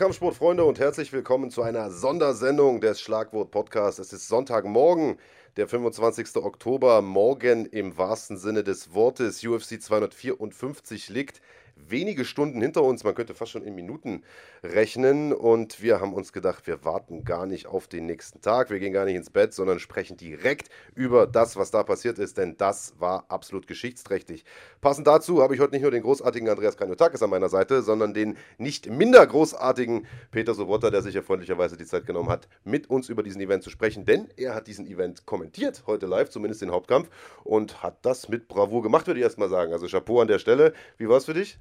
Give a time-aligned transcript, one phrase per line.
[0.00, 3.98] Kampfsportfreunde und herzlich willkommen zu einer Sondersendung des Schlagwort Podcasts.
[3.98, 5.18] Es ist Sonntagmorgen,
[5.58, 6.36] der 25.
[6.36, 7.02] Oktober.
[7.02, 9.44] Morgen im wahrsten Sinne des Wortes.
[9.44, 11.42] UFC 254 liegt
[11.90, 14.22] wenige Stunden hinter uns, man könnte fast schon in Minuten
[14.62, 15.32] rechnen.
[15.32, 18.92] Und wir haben uns gedacht, wir warten gar nicht auf den nächsten Tag, wir gehen
[18.92, 22.94] gar nicht ins Bett, sondern sprechen direkt über das, was da passiert ist, denn das
[22.98, 24.44] war absolut geschichtsträchtig.
[24.80, 28.14] Passend dazu habe ich heute nicht nur den großartigen Andreas Kanyotakis an meiner Seite, sondern
[28.14, 32.88] den nicht minder großartigen Peter Sobotta, der sich ja freundlicherweise die Zeit genommen hat, mit
[32.90, 36.62] uns über diesen Event zu sprechen, denn er hat diesen Event kommentiert, heute live, zumindest
[36.62, 37.10] den Hauptkampf,
[37.44, 39.72] und hat das mit Bravour gemacht, würde ich erstmal sagen.
[39.72, 40.72] Also Chapeau an der Stelle.
[40.98, 41.58] Wie war es für dich?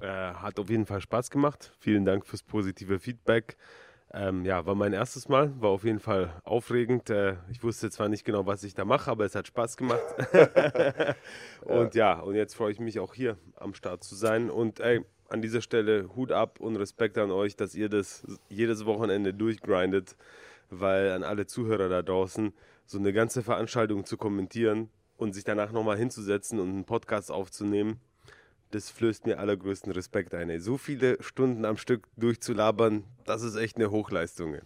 [0.00, 1.72] Äh, hat auf jeden Fall Spaß gemacht.
[1.78, 3.56] Vielen Dank fürs positive Feedback.
[4.12, 7.10] Ähm, ja, war mein erstes Mal, war auf jeden Fall aufregend.
[7.10, 10.02] Äh, ich wusste zwar nicht genau, was ich da mache, aber es hat Spaß gemacht.
[11.62, 12.16] und ja.
[12.16, 14.50] ja, und jetzt freue ich mich auch hier am Start zu sein.
[14.50, 18.84] Und ey, an dieser Stelle Hut ab und Respekt an euch, dass ihr das jedes
[18.84, 20.16] Wochenende durchgrindet,
[20.70, 22.52] weil an alle Zuhörer da draußen
[22.86, 28.00] so eine ganze Veranstaltung zu kommentieren und sich danach nochmal hinzusetzen und einen Podcast aufzunehmen,
[28.70, 30.60] das flößt mir allergrößten Respekt ein.
[30.60, 34.56] So viele Stunden am Stück durchzulabern, das ist echt eine Hochleistung.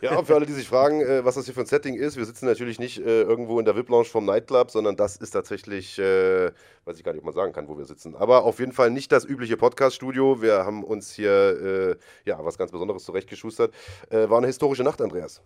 [0.00, 2.24] Ja, für alle, die sich fragen, äh, was das hier für ein Setting ist, wir
[2.24, 6.52] sitzen natürlich nicht äh, irgendwo in der VIP-Lounge vom Nightclub, sondern das ist tatsächlich, äh,
[6.84, 8.14] weiß ich gar nicht, ob man sagen kann, wo wir sitzen.
[8.14, 10.40] Aber auf jeden Fall nicht das übliche Podcast-Studio.
[10.40, 13.74] Wir haben uns hier äh, ja, was ganz Besonderes zurechtgeschustert.
[14.10, 15.42] Äh, war eine historische Nacht, Andreas.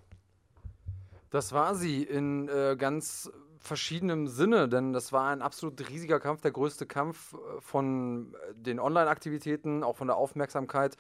[1.31, 3.31] Das war sie in äh, ganz
[3.65, 8.55] verschiedenem Sinne, denn das war ein absolut riesiger Kampf, der größte Kampf äh, von äh,
[8.55, 10.97] den Online-Aktivitäten, auch von der Aufmerksamkeit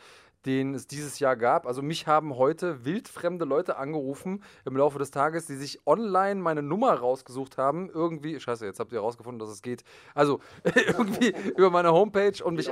[0.47, 1.67] den es dieses Jahr gab.
[1.67, 6.63] Also mich haben heute wildfremde Leute angerufen im Laufe des Tages, die sich online meine
[6.63, 7.91] Nummer rausgesucht haben.
[7.91, 9.85] Irgendwie, scheiße, jetzt habt ihr herausgefunden, dass es geht.
[10.15, 10.41] Also
[10.75, 12.67] irgendwie über meine Homepage und mich,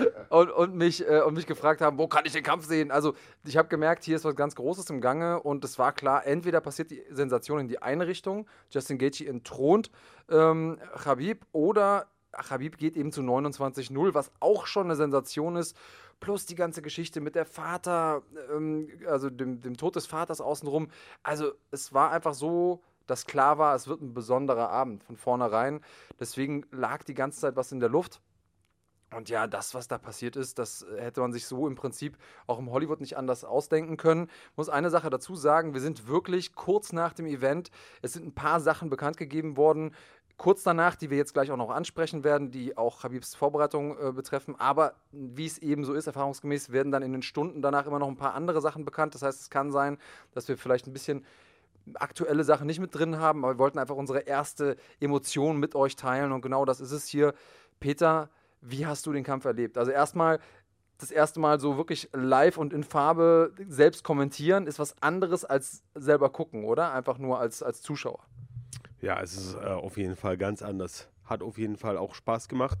[0.30, 2.90] und, und, mich, äh, und mich gefragt haben, wo kann ich den Kampf sehen?
[2.90, 3.14] Also
[3.44, 6.60] ich habe gemerkt, hier ist was ganz Großes im Gange und es war klar, entweder
[6.60, 9.90] passiert die Sensation in die eine Richtung, Justin Gaethje entthront
[10.28, 15.76] ähm, Khabib, oder Habib geht eben zu 29-0, was auch schon eine Sensation ist.
[16.20, 20.88] Plus die ganze Geschichte mit der Vater, ähm, also dem, dem Tod des Vaters außenrum.
[21.22, 25.80] Also es war einfach so, dass klar war, es wird ein besonderer Abend von vornherein.
[26.20, 28.20] Deswegen lag die ganze Zeit was in der Luft.
[29.12, 32.60] Und ja, das, was da passiert ist, das hätte man sich so im Prinzip auch
[32.60, 34.28] im Hollywood nicht anders ausdenken können.
[34.52, 38.24] Ich muss eine Sache dazu sagen, wir sind wirklich kurz nach dem Event, es sind
[38.24, 39.96] ein paar Sachen bekannt gegeben worden,
[40.40, 44.10] kurz danach, die wir jetzt gleich auch noch ansprechen werden, die auch Habibs Vorbereitung äh,
[44.10, 44.56] betreffen.
[44.58, 48.08] Aber wie es eben so ist, erfahrungsgemäß werden dann in den Stunden danach immer noch
[48.08, 49.14] ein paar andere Sachen bekannt.
[49.14, 49.98] Das heißt, es kann sein,
[50.32, 51.26] dass wir vielleicht ein bisschen
[51.92, 55.94] aktuelle Sachen nicht mit drin haben, aber wir wollten einfach unsere erste Emotion mit euch
[55.94, 57.34] teilen und genau das ist es hier.
[57.78, 58.30] Peter,
[58.62, 59.76] wie hast du den Kampf erlebt?
[59.76, 60.40] Also erstmal
[60.96, 65.82] das erste Mal so wirklich live und in Farbe selbst kommentieren ist was anderes als
[65.94, 66.94] selber gucken, oder?
[66.94, 68.20] Einfach nur als, als Zuschauer.
[69.00, 71.08] Ja, es ist äh, auf jeden Fall ganz anders.
[71.24, 72.78] Hat auf jeden Fall auch Spaß gemacht.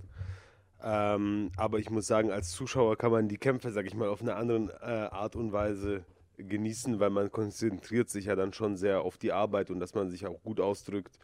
[0.82, 4.20] Ähm, aber ich muss sagen, als Zuschauer kann man die Kämpfe, sag ich mal, auf
[4.22, 6.04] eine andere äh, Art und Weise
[6.36, 10.10] genießen, weil man konzentriert sich ja dann schon sehr auf die Arbeit und dass man
[10.10, 11.18] sich auch gut ausdrückt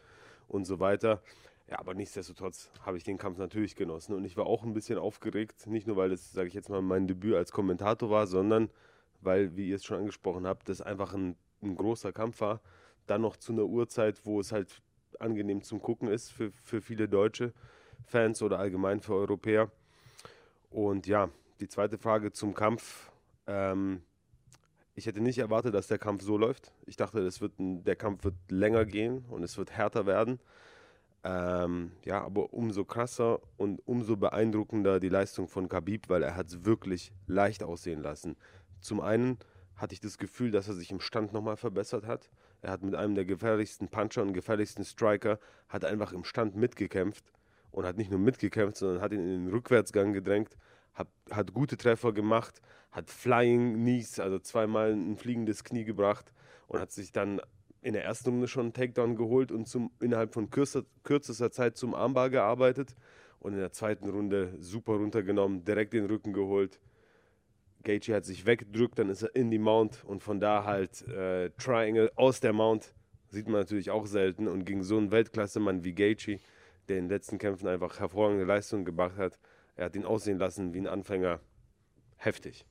[0.48, 1.22] und so weiter.
[1.68, 4.98] Ja, aber nichtsdestotrotz habe ich den Kampf natürlich genossen und ich war auch ein bisschen
[4.98, 8.70] aufgeregt, nicht nur weil es, sage ich jetzt mal, mein Debüt als Kommentator war, sondern
[9.20, 12.60] weil, wie ihr es schon angesprochen habt, das einfach ein, ein großer Kampf war.
[13.06, 14.82] Dann noch zu einer Uhrzeit, wo es halt
[15.20, 17.52] angenehm zum Gucken ist für, für viele deutsche
[18.06, 19.70] Fans oder allgemein für Europäer.
[20.70, 23.10] Und ja, die zweite Frage zum Kampf.
[23.46, 24.02] Ähm,
[24.94, 26.72] ich hätte nicht erwartet, dass der Kampf so läuft.
[26.86, 30.40] Ich dachte, das wird ein, der Kampf wird länger gehen und es wird härter werden.
[31.22, 36.46] Ähm, ja, aber umso krasser und umso beeindruckender die Leistung von Khabib, weil er hat
[36.46, 38.36] es wirklich leicht aussehen lassen.
[38.80, 39.38] Zum einen
[39.74, 42.30] hatte ich das Gefühl, dass er sich im Stand nochmal verbessert hat.
[42.66, 47.32] Er hat mit einem der gefährlichsten Puncher und gefährlichsten Striker, hat einfach im Stand mitgekämpft
[47.70, 50.56] und hat nicht nur mitgekämpft, sondern hat ihn in den Rückwärtsgang gedrängt,
[50.92, 52.60] hat, hat gute Treffer gemacht,
[52.90, 56.32] hat Flying Knees, also zweimal ein fliegendes Knie gebracht
[56.66, 57.40] und hat sich dann
[57.82, 61.76] in der ersten Runde schon einen Takedown geholt und zum, innerhalb von kürzer, kürzester Zeit
[61.76, 62.96] zum Armbar gearbeitet
[63.38, 66.80] und in der zweiten Runde super runtergenommen, direkt den Rücken geholt
[67.86, 71.50] Gaethje hat sich weggedrückt, dann ist er in die Mount und von da halt äh,
[71.50, 72.92] Triangle aus der Mount.
[73.28, 74.48] Sieht man natürlich auch selten.
[74.48, 76.40] Und gegen so einen Weltklasse-Mann wie Gaethje,
[76.88, 79.38] der in den letzten Kämpfen einfach hervorragende Leistungen gebracht hat,
[79.76, 81.40] er hat ihn aussehen lassen wie ein Anfänger.
[82.16, 82.66] Heftig.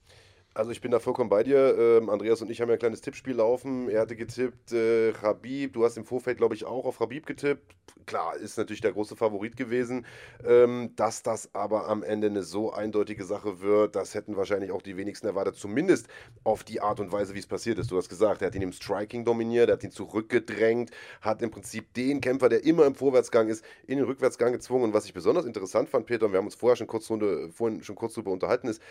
[0.55, 1.77] Also ich bin da vollkommen bei dir.
[1.77, 3.89] Ähm, Andreas und ich haben ja ein kleines Tippspiel laufen.
[3.89, 5.73] Er hatte getippt äh, Habib.
[5.73, 7.75] Du hast im Vorfeld, glaube ich, auch auf Habib getippt.
[8.05, 10.05] Klar, ist natürlich der große Favorit gewesen.
[10.47, 14.81] Ähm, dass das aber am Ende eine so eindeutige Sache wird, das hätten wahrscheinlich auch
[14.81, 15.57] die wenigsten erwartet.
[15.57, 16.07] Zumindest
[16.45, 17.91] auf die Art und Weise, wie es passiert ist.
[17.91, 21.51] Du hast gesagt, er hat ihn im Striking dominiert, er hat ihn zurückgedrängt, hat im
[21.51, 24.85] Prinzip den Kämpfer, der immer im Vorwärtsgang ist, in den Rückwärtsgang gezwungen.
[24.85, 27.49] Und was ich besonders interessant fand, Peter, und wir haben uns vorher schon kurz, Runde,
[27.51, 28.81] vorhin schon kurz darüber unterhalten, ist,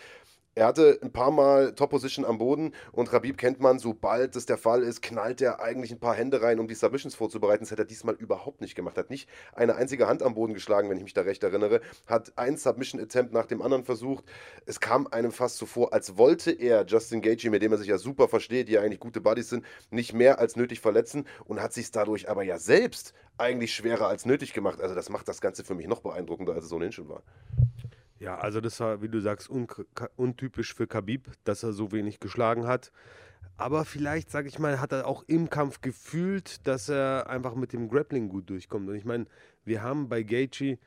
[0.55, 4.57] er hatte ein paar Mal Top-Position am Boden und Rabib kennt man, sobald das der
[4.57, 7.65] Fall ist, knallt er eigentlich ein paar Hände rein, um die Submissions vorzubereiten.
[7.65, 8.97] Das hat er diesmal überhaupt nicht gemacht.
[8.97, 11.81] Hat nicht eine einzige Hand am Boden geschlagen, wenn ich mich da recht erinnere.
[12.07, 14.23] Hat ein Submission-Attempt nach dem anderen versucht.
[14.65, 17.89] Es kam einem fast so vor, als wollte er Justin Gaethje, mit dem er sich
[17.89, 21.61] ja super versteht, die ja eigentlich gute Buddies sind, nicht mehr als nötig verletzen und
[21.61, 24.79] hat sich dadurch aber ja selbst eigentlich schwerer als nötig gemacht.
[24.79, 27.23] Also das macht das Ganze für mich noch beeindruckender, als es ohnehin schon war.
[28.19, 29.67] Ja, also das war, wie du sagst, un
[30.15, 32.91] untypisch für Khabib, dass er so wenig geschlagen hat.
[33.57, 37.73] Aber vielleicht, sage ich mal, hat er auch im Kampf gefühlt, dass er einfach mit
[37.73, 38.89] dem Grappling gut durchkommt.
[38.89, 39.25] Und ich meine,
[39.63, 40.77] wir haben bei Gaethje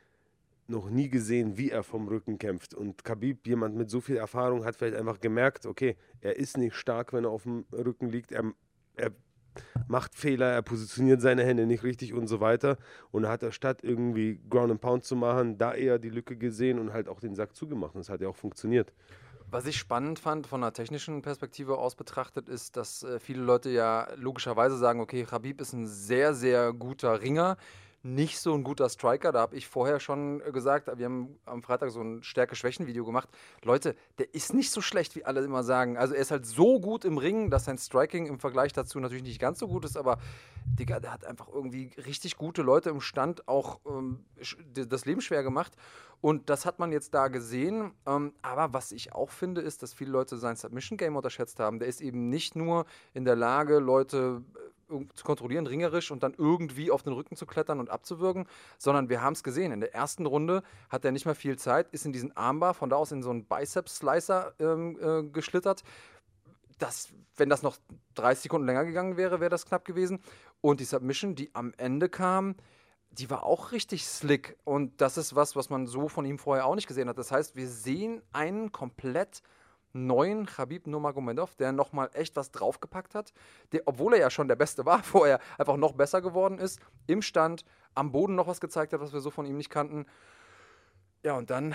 [0.66, 2.74] noch nie gesehen, wie er vom Rücken kämpft.
[2.74, 6.76] Und Khabib, jemand mit so viel Erfahrung, hat vielleicht einfach gemerkt, okay, er ist nicht
[6.76, 8.32] stark, wenn er auf dem Rücken liegt.
[8.32, 8.52] Er,
[8.96, 9.12] er
[9.88, 12.76] macht Fehler, er positioniert seine Hände nicht richtig und so weiter.
[13.10, 16.78] Und hat er statt irgendwie Ground and Pound zu machen, da eher die Lücke gesehen
[16.78, 17.94] und halt auch den Sack zugemacht.
[17.94, 18.92] Und das hat ja auch funktioniert.
[19.50, 23.70] Was ich spannend fand von einer technischen Perspektive aus betrachtet, ist, dass äh, viele Leute
[23.70, 27.56] ja logischerweise sagen, okay, Habib ist ein sehr, sehr guter Ringer
[28.02, 29.32] nicht so ein guter Striker.
[29.32, 33.28] Da habe ich vorher schon gesagt, wir haben am Freitag so ein Stärke-Schwächen-Video gemacht.
[33.62, 35.96] Leute, der ist nicht so schlecht, wie alle immer sagen.
[35.96, 39.24] Also er ist halt so gut im Ringen, dass sein Striking im Vergleich dazu natürlich
[39.24, 40.18] nicht ganz so gut ist, aber
[40.78, 44.24] Digga, der hat einfach irgendwie richtig gute Leute im Stand auch ähm,
[44.74, 45.72] das Leben schwer gemacht.
[46.20, 47.92] Und das hat man jetzt da gesehen.
[48.06, 51.78] Ähm, aber was ich auch finde, ist, dass viele Leute sein Submission-Game unterschätzt haben.
[51.78, 54.42] Der ist eben nicht nur in der Lage, Leute
[55.14, 58.46] zu kontrollieren, ringerisch und dann irgendwie auf den Rücken zu klettern und abzuwürgen,
[58.78, 59.72] sondern wir haben es gesehen.
[59.72, 62.90] In der ersten Runde hat er nicht mehr viel Zeit, ist in diesen Armbar, von
[62.90, 65.82] da aus in so einen Biceps-Slicer ähm, äh, geschlittert.
[66.78, 67.76] Das, wenn das noch
[68.14, 70.20] 30 Sekunden länger gegangen wäre, wäre das knapp gewesen.
[70.60, 72.54] Und die Submission, die am Ende kam,
[73.10, 74.56] die war auch richtig slick.
[74.64, 77.18] Und das ist was, was man so von ihm vorher auch nicht gesehen hat.
[77.18, 79.42] Das heißt, wir sehen einen komplett
[79.92, 83.32] neuen Khabib Nurmagomedov, der nochmal echt was draufgepackt hat,
[83.72, 87.22] der, obwohl er ja schon der Beste war vorher, einfach noch besser geworden ist, im
[87.22, 87.64] Stand,
[87.94, 90.06] am Boden noch was gezeigt hat, was wir so von ihm nicht kannten.
[91.24, 91.74] Ja, und dann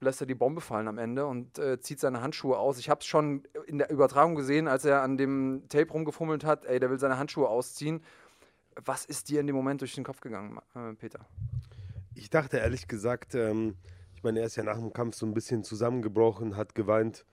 [0.00, 2.78] lässt er die Bombe fallen am Ende und äh, zieht seine Handschuhe aus.
[2.78, 6.64] Ich habe es schon in der Übertragung gesehen, als er an dem Tape rumgefummelt hat,
[6.66, 8.02] ey, der will seine Handschuhe ausziehen.
[8.84, 11.26] Was ist dir in dem Moment durch den Kopf gegangen, äh, Peter?
[12.14, 13.76] Ich dachte ehrlich gesagt, ähm,
[14.18, 17.24] ich meine, er ist ja nach dem Kampf so ein bisschen zusammengebrochen, hat geweint,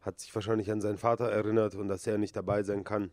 [0.00, 3.12] hat sich wahrscheinlich an seinen Vater erinnert und dass er nicht dabei sein kann.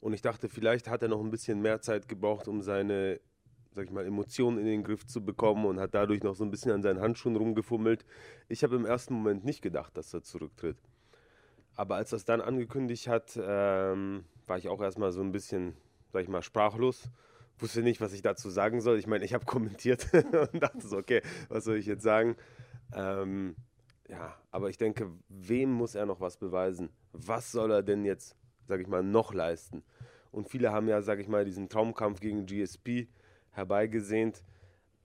[0.00, 3.20] Und ich dachte, vielleicht hat er noch ein bisschen mehr Zeit gebraucht, um seine,
[3.72, 6.50] sag ich mal, Emotionen in den Griff zu bekommen und hat dadurch noch so ein
[6.50, 8.06] bisschen an seinen Handschuhen rumgefummelt.
[8.48, 10.78] Ich habe im ersten Moment nicht gedacht, dass er zurücktritt.
[11.74, 15.76] Aber als er es dann angekündigt hat, ähm, war ich auch erstmal so ein bisschen,
[16.14, 17.10] sag ich mal, sprachlos
[17.58, 18.98] wusste nicht, was ich dazu sagen soll.
[18.98, 20.06] Ich meine, ich habe kommentiert
[20.52, 22.36] und dachte so, okay, was soll ich jetzt sagen?
[22.94, 23.56] Ähm,
[24.08, 26.90] ja, aber ich denke, wem muss er noch was beweisen?
[27.12, 29.82] Was soll er denn jetzt, sag ich mal, noch leisten?
[30.30, 33.08] Und viele haben ja, sag ich mal, diesen Traumkampf gegen GSP
[33.50, 34.44] herbeigesehnt.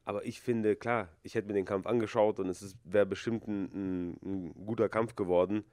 [0.04, 3.64] Aber ich finde, klar, ich hätte mir den Kampf angeschaut und es wäre bestimmt ein,
[3.74, 5.64] ein, ein guter Kampf geworden.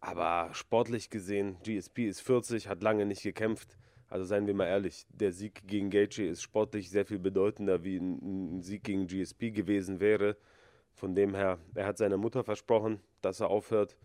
[0.00, 5.06] Aber sportlich gesehen, GSP ist 40, hat lange nicht gekämpft also seien wir mal ehrlich,
[5.08, 9.50] der Sieg gegen Gaethje ist sportlich sehr viel bedeutender, wie ein, ein Sieg gegen GSP
[9.50, 10.36] gewesen wäre.
[10.92, 13.96] Von dem her, er hat seiner Mutter versprochen, dass er aufhört.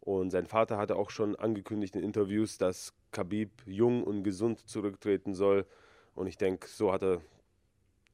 [0.00, 5.34] Und sein Vater hatte auch schon angekündigt in Interviews, dass Khabib jung und gesund zurücktreten
[5.34, 5.66] soll.
[6.14, 7.20] Und ich denke, so hat er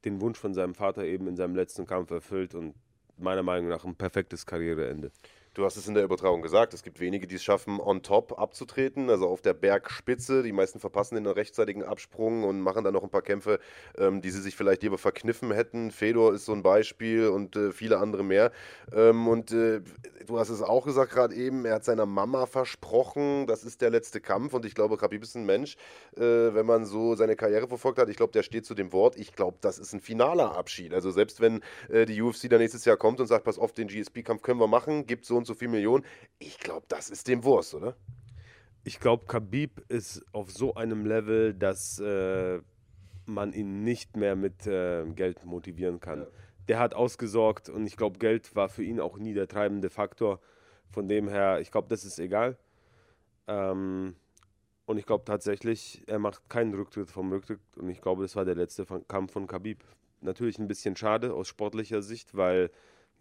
[0.05, 2.75] den Wunsch von seinem Vater eben in seinem letzten Kampf erfüllt und
[3.19, 5.13] meiner Meinung nach ein perfektes Karriereende.
[5.55, 8.39] Du hast es in der Übertragung gesagt, es gibt wenige, die es schaffen, on top
[8.39, 10.43] abzutreten, also auf der Bergspitze.
[10.43, 13.59] Die meisten verpassen den rechtzeitigen Absprung und machen dann noch ein paar Kämpfe,
[13.99, 15.91] ähm, die sie sich vielleicht lieber verkniffen hätten.
[15.91, 18.51] Fedor ist so ein Beispiel und äh, viele andere mehr.
[18.95, 19.83] Ähm, und äh,
[20.27, 23.91] du hast es auch gesagt gerade eben, er hat seiner Mama versprochen, das ist der
[23.91, 24.55] letzte Kampf.
[24.55, 25.77] Und ich glaube, Khabib ist ein Mensch,
[26.17, 29.17] äh, wenn man so seine Karriere verfolgt hat, ich glaube, der steht zu dem Wort.
[29.19, 30.95] Ich glaube, das ist ein finaler Abschied.
[30.95, 33.89] Also selbst wenn äh, die UFC dann nächstes Jahr kommt und sagt, pass auf, den
[33.89, 36.05] GSP-Kampf können wir machen, gibt so und so viel Millionen.
[36.39, 37.97] Ich glaube, das ist dem Wurst, oder?
[38.85, 42.61] Ich glaube, Khabib ist auf so einem Level, dass äh,
[43.27, 46.21] man ihn nicht mehr mit äh, Geld motivieren kann.
[46.21, 46.27] Ja.
[46.69, 50.41] Der hat ausgesorgt und ich glaube, Geld war für ihn auch nie der treibende Faktor.
[50.91, 52.57] Von dem her, ich glaube, das ist egal.
[53.49, 54.15] Ähm,
[54.87, 57.61] und ich glaube tatsächlich, er macht keinen Rücktritt vom Rücktritt.
[57.77, 59.83] Und ich glaube, das war der letzte Kampf von Khabib.
[60.21, 62.71] Natürlich ein bisschen schade aus sportlicher Sicht, weil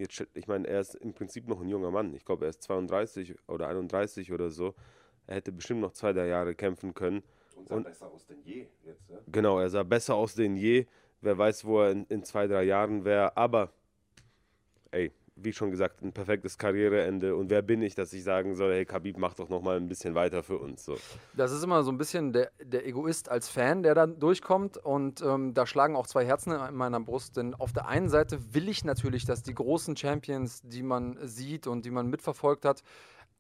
[0.02, 2.14] jetzt, ich meine, er ist im Prinzip noch ein junger Mann.
[2.14, 4.76] Ich glaube, er ist 32 oder 31 oder so.
[5.28, 7.24] Er hätte bestimmt noch zwei, drei Jahre kämpfen können.
[7.56, 9.20] Und sah und, besser aus denn je jetzt, ja?
[9.28, 10.86] Genau, er sah besser aus denn je.
[11.22, 13.38] Wer weiß, wo er in, in zwei, drei Jahren wäre.
[13.38, 13.72] Aber,
[14.90, 15.12] ey,
[15.44, 17.36] wie schon gesagt, ein perfektes Karriereende.
[17.36, 19.88] Und wer bin ich, dass ich sagen soll, hey, Khabib, mach doch noch mal ein
[19.88, 20.86] bisschen weiter für uns.
[20.86, 20.98] So.
[21.36, 24.78] Das ist immer so ein bisschen der, der Egoist als Fan, der dann durchkommt.
[24.78, 27.38] Und ähm, da schlagen auch zwei Herzen in meiner Brust.
[27.38, 31.68] Denn auf der einen Seite will ich natürlich, dass die großen Champions, die man sieht
[31.68, 32.84] und die man mitverfolgt hat,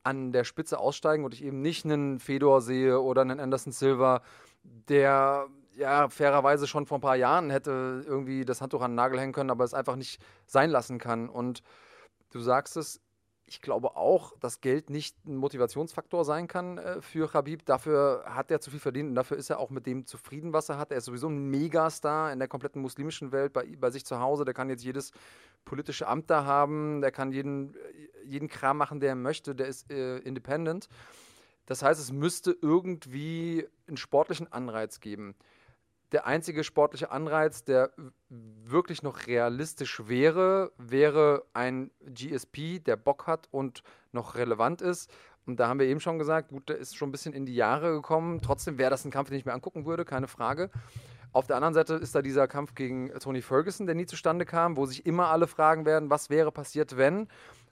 [0.04, 4.22] an der Spitze aussteigen und ich eben nicht einen Fedor sehe oder einen Anderson Silva,
[4.64, 9.20] der ja fairerweise schon vor ein paar Jahren hätte irgendwie das Handtuch an den Nagel
[9.20, 11.30] hängen können, aber es einfach nicht sein lassen kann.
[11.30, 11.62] Und
[12.32, 13.02] du sagst es,
[13.52, 17.66] ich glaube auch, dass Geld nicht ein Motivationsfaktor sein kann äh, für Khabib.
[17.66, 20.70] Dafür hat er zu viel verdient und dafür ist er auch mit dem zufrieden, was
[20.70, 20.92] er hat.
[20.92, 24.46] Er ist sowieso ein Megastar in der kompletten muslimischen Welt, bei, bei sich zu Hause.
[24.46, 25.12] Der kann jetzt jedes
[25.66, 27.76] politische Amt da haben, der kann jeden,
[28.24, 29.54] jeden Kram machen, der er möchte.
[29.54, 30.88] Der ist äh, independent.
[31.66, 35.36] Das heißt, es müsste irgendwie einen sportlichen Anreiz geben
[36.12, 37.92] der einzige sportliche Anreiz, der
[38.30, 45.10] wirklich noch realistisch wäre, wäre ein GSP, der Bock hat und noch relevant ist.
[45.46, 47.56] Und da haben wir eben schon gesagt, gut, der ist schon ein bisschen in die
[47.56, 48.42] Jahre gekommen.
[48.42, 50.70] Trotzdem wäre das ein Kampf, den ich mir angucken würde, keine Frage.
[51.34, 54.76] Auf der anderen Seite ist da dieser Kampf gegen Tony Ferguson, der nie zustande kam,
[54.76, 57.28] wo sich immer alle fragen werden, was wäre passiert, wenn,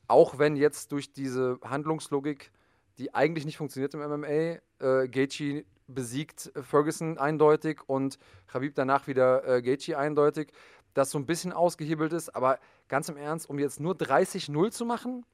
[0.07, 2.51] auch wenn jetzt durch diese Handlungslogik,
[2.97, 8.17] die eigentlich nicht funktioniert im MMA, äh, Gaethje besiegt Ferguson eindeutig und
[8.47, 10.51] Khabib danach wieder äh, Gaethje eindeutig,
[10.93, 12.35] das so ein bisschen ausgehebelt ist.
[12.35, 15.25] Aber ganz im Ernst, um jetzt nur 30-0 zu machen,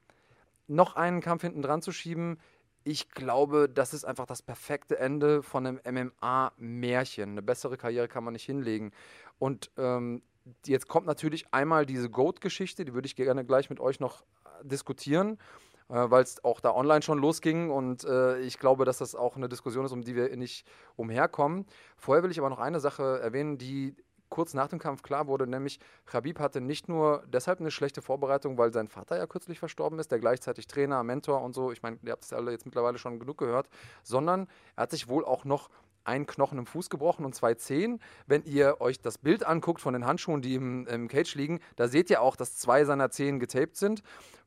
[0.67, 2.39] noch einen Kampf hinten dran zu schieben,
[2.83, 7.31] ich glaube, das ist einfach das perfekte Ende von einem MMA-Märchen.
[7.31, 8.91] Eine bessere Karriere kann man nicht hinlegen.
[9.39, 10.21] Und ähm,
[10.67, 14.23] jetzt kommt natürlich einmal diese Goat-Geschichte, die würde ich gerne gleich mit euch noch
[14.61, 19.15] diskutieren äh, weil es auch da online schon losging und äh, ich glaube, dass das
[19.15, 20.65] auch eine Diskussion ist, um die wir nicht
[20.95, 21.65] umherkommen.
[21.97, 23.95] Vorher will ich aber noch eine Sache erwähnen, die
[24.29, 28.57] kurz nach dem Kampf klar wurde, nämlich Khabib hatte nicht nur deshalb eine schlechte Vorbereitung,
[28.57, 31.99] weil sein Vater ja kürzlich verstorben ist, der gleichzeitig Trainer, Mentor und so, ich meine,
[32.03, 33.69] ihr habt es alle jetzt mittlerweile schon genug gehört,
[34.03, 35.69] sondern er hat sich wohl auch noch
[36.05, 37.99] einen Knochen im Fuß gebrochen und zwei Zehen.
[38.27, 41.87] Wenn ihr euch das Bild anguckt von den Handschuhen, die im, im Cage liegen, da
[41.87, 44.03] seht ihr auch, dass zwei seiner Zehen getaped sind.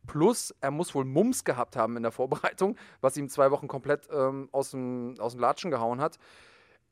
[0.06, 4.08] Plus, er muss wohl Mumps gehabt haben in der Vorbereitung, was ihm zwei Wochen komplett
[4.10, 6.18] ähm, aus, dem, aus dem Latschen gehauen hat.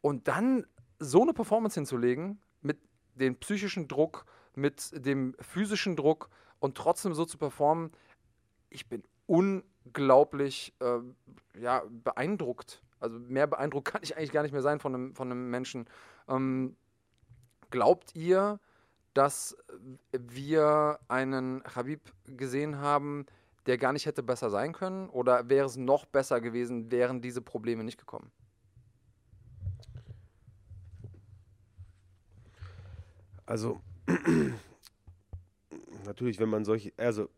[0.01, 0.67] Und dann
[0.99, 2.79] so eine Performance hinzulegen, mit
[3.15, 7.93] dem psychischen Druck, mit dem physischen Druck und trotzdem so zu performen,
[8.71, 10.99] ich bin unglaublich äh,
[11.61, 15.31] ja, beeindruckt also mehr beeindruckt kann ich eigentlich gar nicht mehr sein von einem, von
[15.31, 15.87] einem Menschen.
[16.29, 16.77] Ähm,
[17.71, 18.61] glaubt ihr,
[19.15, 19.57] dass
[20.13, 23.27] wir einen Habib gesehen haben,
[23.67, 25.09] der gar nicht hätte besser sein können?
[25.09, 28.31] Oder wäre es noch besser gewesen, wären diese Probleme nicht gekommen?
[33.47, 33.81] Also,
[36.05, 37.29] natürlich, wenn man solche, also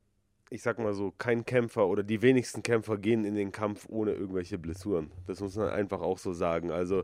[0.51, 4.13] ich sag mal so, kein Kämpfer oder die wenigsten Kämpfer gehen in den Kampf ohne
[4.13, 5.11] irgendwelche Blessuren.
[5.27, 6.71] Das muss man einfach auch so sagen.
[6.71, 7.03] Also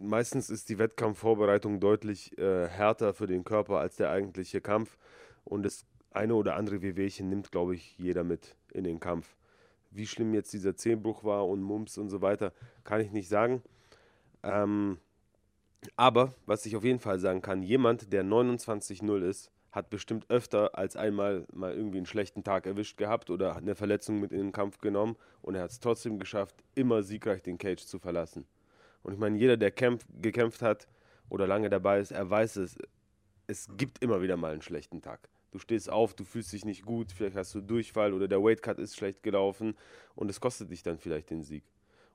[0.00, 4.98] meistens ist die Wettkampfvorbereitung deutlich äh, härter für den Körper als der eigentliche Kampf.
[5.44, 9.36] Und das eine oder andere Wehwehchen nimmt, glaube ich, jeder mit in den Kampf.
[9.90, 12.52] Wie schlimm jetzt dieser Zehnbruch war und Mumps und so weiter,
[12.84, 13.62] kann ich nicht sagen.
[14.42, 14.98] Ähm,
[15.96, 20.76] aber was ich auf jeden Fall sagen kann, jemand, der 29-0 ist, hat bestimmt öfter
[20.76, 24.52] als einmal mal irgendwie einen schlechten Tag erwischt gehabt oder eine Verletzung mit in den
[24.52, 28.44] Kampf genommen und er hat es trotzdem geschafft, immer siegreich den Cage zu verlassen.
[29.02, 30.88] Und ich meine, jeder, der kämpf, gekämpft hat
[31.28, 32.76] oder lange dabei ist, er weiß es,
[33.46, 35.28] es gibt immer wieder mal einen schlechten Tag.
[35.52, 38.78] Du stehst auf, du fühlst dich nicht gut, vielleicht hast du Durchfall oder der Weightcut
[38.78, 39.76] ist schlecht gelaufen
[40.16, 41.62] und es kostet dich dann vielleicht den Sieg.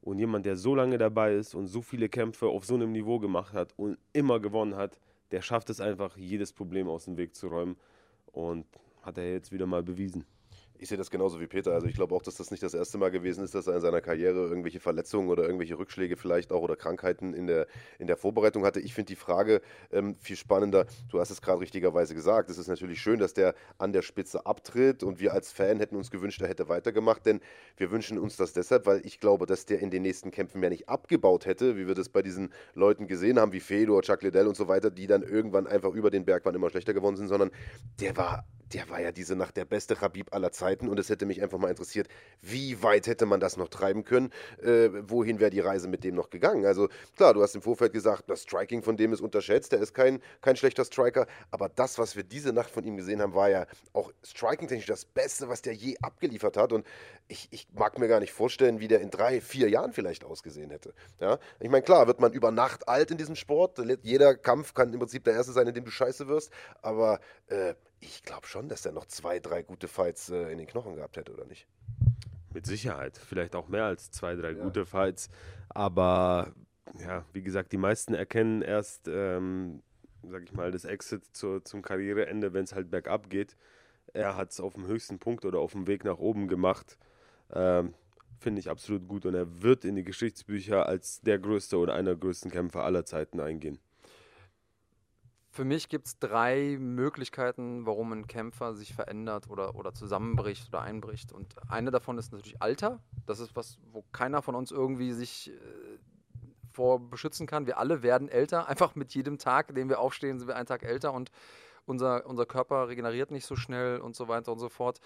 [0.01, 3.19] Und jemand, der so lange dabei ist und so viele Kämpfe auf so einem Niveau
[3.19, 4.99] gemacht hat und immer gewonnen hat,
[5.33, 7.75] der schafft es einfach, jedes Problem aus dem Weg zu räumen.
[8.27, 8.67] Und
[9.01, 10.25] hat er jetzt wieder mal bewiesen.
[10.83, 11.71] Ich sehe das genauso wie Peter.
[11.71, 13.79] Also ich glaube auch, dass das nicht das erste Mal gewesen ist, dass er in
[13.79, 17.67] seiner Karriere irgendwelche Verletzungen oder irgendwelche Rückschläge vielleicht auch oder Krankheiten in der,
[17.99, 18.81] in der Vorbereitung hatte.
[18.81, 19.61] Ich finde die Frage
[19.93, 20.85] ähm, viel spannender.
[21.09, 22.49] Du hast es gerade richtigerweise gesagt.
[22.49, 25.95] Es ist natürlich schön, dass der an der Spitze abtritt und wir als Fan hätten
[25.95, 27.39] uns gewünscht, er hätte weitergemacht, denn
[27.77, 30.69] wir wünschen uns das deshalb, weil ich glaube, dass der in den nächsten Kämpfen mehr
[30.69, 34.47] nicht abgebaut hätte, wie wir das bei diesen Leuten gesehen haben, wie Fedor, Chuck Liddell
[34.47, 37.29] und so weiter, die dann irgendwann einfach über den Berg waren immer schlechter geworden sind,
[37.29, 37.51] sondern
[38.01, 41.25] der war der war ja diese Nacht der beste Khabib aller Zeiten und es hätte
[41.25, 42.07] mich einfach mal interessiert,
[42.41, 44.31] wie weit hätte man das noch treiben können?
[44.61, 46.65] Äh, wohin wäre die Reise mit dem noch gegangen?
[46.65, 49.93] Also klar, du hast im Vorfeld gesagt, das Striking von dem ist unterschätzt, der ist
[49.93, 53.49] kein, kein schlechter Striker, aber das, was wir diese Nacht von ihm gesehen haben, war
[53.49, 56.85] ja auch striking-technisch das Beste, was der je abgeliefert hat und
[57.27, 60.71] ich, ich mag mir gar nicht vorstellen, wie der in drei, vier Jahren vielleicht ausgesehen
[60.71, 60.93] hätte.
[61.19, 61.39] Ja?
[61.59, 64.99] Ich meine, klar, wird man über Nacht alt in diesem Sport, jeder Kampf kann im
[64.99, 66.51] Prinzip der erste sein, in dem du scheiße wirst,
[66.81, 70.67] aber äh, ich glaube schon, dass er noch zwei, drei gute Fights äh, in den
[70.67, 71.67] Knochen gehabt hätte, oder nicht?
[72.53, 73.17] Mit Sicherheit.
[73.17, 74.63] Vielleicht auch mehr als zwei, drei ja.
[74.63, 75.29] gute Fights.
[75.69, 76.53] Aber
[76.99, 79.81] ja, wie gesagt, die meisten erkennen erst, ähm,
[80.29, 83.55] sag ich mal, das Exit zur, zum Karriereende, wenn es halt bergab geht.
[84.13, 86.97] Er hat es auf dem höchsten Punkt oder auf dem Weg nach oben gemacht.
[87.51, 87.93] Ähm,
[88.39, 92.11] Finde ich absolut gut und er wird in die Geschichtsbücher als der größte oder einer
[92.11, 93.79] der größten Kämpfer aller Zeiten eingehen.
[95.53, 100.81] Für mich gibt es drei Möglichkeiten, warum ein Kämpfer sich verändert oder, oder zusammenbricht oder
[100.81, 101.31] einbricht.
[101.31, 103.03] Und eine davon ist natürlich Alter.
[103.27, 105.53] Das ist was, wo keiner von uns irgendwie sich äh,
[106.71, 107.67] vor beschützen kann.
[107.67, 108.67] Wir alle werden älter.
[108.67, 111.29] Einfach mit jedem Tag, den wir aufstehen, sind wir einen Tag älter und
[111.85, 115.01] unser, unser Körper regeneriert nicht so schnell und so weiter und so fort.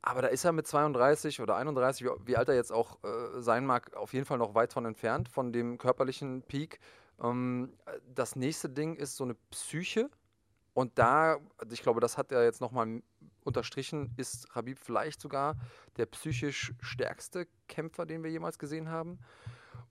[0.00, 3.66] Aber da ist er mit 32 oder 31, wie, alt er jetzt auch äh, sein
[3.66, 6.78] mag, auf jeden Fall noch weit von entfernt, von dem körperlichen Peak.
[7.22, 7.72] Ähm,
[8.14, 10.10] das nächste Ding ist so eine Psyche.
[10.74, 11.38] Und da,
[11.70, 13.02] ich glaube, das hat er jetzt nochmal
[13.44, 15.56] unterstrichen, ist Habib vielleicht sogar
[15.96, 19.18] der psychisch stärkste Kämpfer, den wir jemals gesehen haben.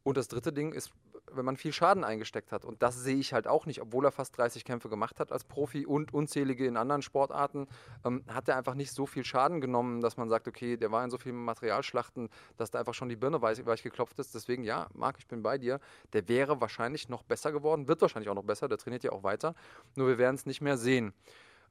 [0.04, 0.92] Und das dritte Ding ist
[1.32, 2.66] wenn man viel Schaden eingesteckt hat.
[2.66, 5.44] Und das sehe ich halt auch nicht, obwohl er fast 30 Kämpfe gemacht hat als
[5.44, 7.68] Profi und unzählige in anderen Sportarten,
[8.04, 11.04] ähm, hat er einfach nicht so viel Schaden genommen, dass man sagt, okay, der war
[11.04, 14.36] in so vielen Materialschlachten, dass da einfach schon die Birne weich, weich geklopft ist.
[14.36, 15.80] Deswegen, ja, Marc, ich bin bei dir.
[16.14, 19.24] Der wäre wahrscheinlich noch besser geworden, wird wahrscheinlich auch noch besser, der trainiert ja auch
[19.24, 19.56] weiter.
[19.96, 21.14] Nur wir werden es nicht mehr sehen.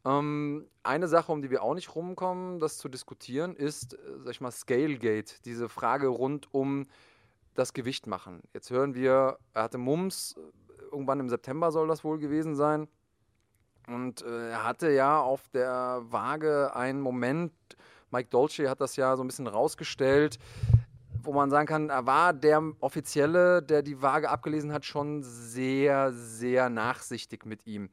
[0.04, 4.32] Ähm, eine Sache, um die wir auch nicht rumkommen, das zu diskutieren, ist, äh, sag
[4.32, 5.36] ich mal, Scalegate.
[5.44, 6.86] Diese Frage rund um
[7.54, 8.42] das Gewicht machen.
[8.52, 10.36] Jetzt hören wir, er hatte Mumps,
[10.90, 12.88] irgendwann im September soll das wohl gewesen sein.
[13.86, 17.52] Und äh, er hatte ja auf der Waage einen Moment,
[18.10, 20.38] Mike Dolce hat das ja so ein bisschen rausgestellt,
[21.22, 26.12] wo man sagen kann, er war der Offizielle, der die Waage abgelesen hat, schon sehr,
[26.12, 27.90] sehr nachsichtig mit ihm.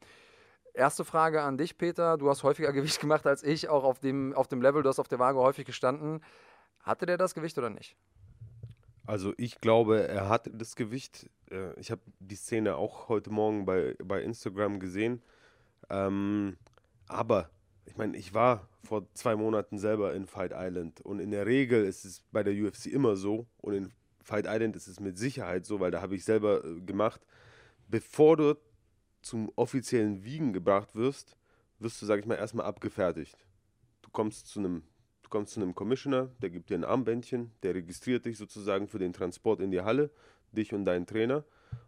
[0.74, 2.16] Erste Frage an dich, Peter.
[2.16, 4.82] Du hast häufiger Gewicht gemacht als ich, auch auf dem, auf dem Level.
[4.82, 6.22] Du hast auf der Waage häufig gestanden.
[6.80, 7.96] Hatte der das Gewicht oder nicht?
[9.04, 11.28] Also ich glaube, er hat das Gewicht.
[11.50, 15.22] Äh, ich habe die Szene auch heute Morgen bei, bei Instagram gesehen.
[15.90, 16.56] Ähm,
[17.08, 17.50] aber
[17.84, 21.84] ich meine, ich war vor zwei Monaten selber in Fight Island und in der Regel
[21.84, 25.66] ist es bei der UFC immer so und in Fight Island ist es mit Sicherheit
[25.66, 27.20] so, weil da habe ich selber äh, gemacht,
[27.88, 28.56] bevor du
[29.20, 31.36] zum offiziellen Wiegen gebracht wirst,
[31.78, 33.36] wirst du, sag ich mal, erstmal abgefertigt.
[34.02, 34.82] Du kommst zu einem
[35.32, 39.14] kommst zu einem Commissioner, der gibt dir ein Armbändchen, der registriert dich sozusagen für den
[39.14, 40.10] Transport in die Halle,
[40.52, 41.42] dich und deinen Trainer.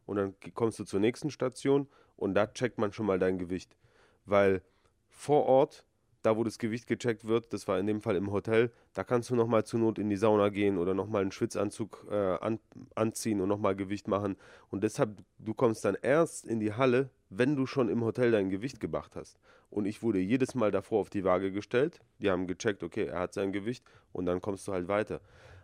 [0.07, 3.77] Und dann kommst du zur nächsten Station und da checkt man schon mal dein Gewicht.
[4.25, 4.63] Weil
[5.11, 5.85] vor Ort,
[6.23, 9.29] da wo das Gewicht gecheckt wird, das war in dem Fall im Hotel, da kannst
[9.29, 12.59] du nochmal zur Not in die Sauna gehen oder nochmal einen Schwitzanzug äh, an,
[12.95, 14.37] anziehen und nochmal Gewicht machen.
[14.71, 18.49] Und deshalb, du kommst dann erst in die Halle, wenn du schon im Hotel dein
[18.49, 19.39] Gewicht gemacht hast.
[19.75, 21.99] Und ich wurde jedes Mal davor auf die Waage gestellt.
[22.21, 25.21] Die haben gecheckt, okay, er hat sein Gewicht und dann kommst du halt weiter.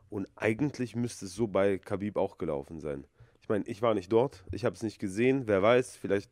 [0.08, 3.06] Und eigentlich müsste es so bei Khabib auch gelaufen sein.
[3.40, 5.46] Ich meine, ich war nicht dort, ich habe es nicht gesehen.
[5.46, 6.28] Wer weiß, vielleicht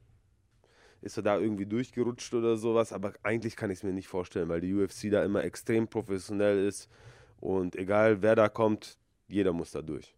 [1.02, 2.92] ist er da irgendwie durchgerutscht oder sowas.
[2.92, 6.66] Aber eigentlich kann ich es mir nicht vorstellen, weil die UFC da immer extrem professionell
[6.66, 6.90] ist.
[7.38, 10.17] Und egal wer da kommt, jeder muss da durch.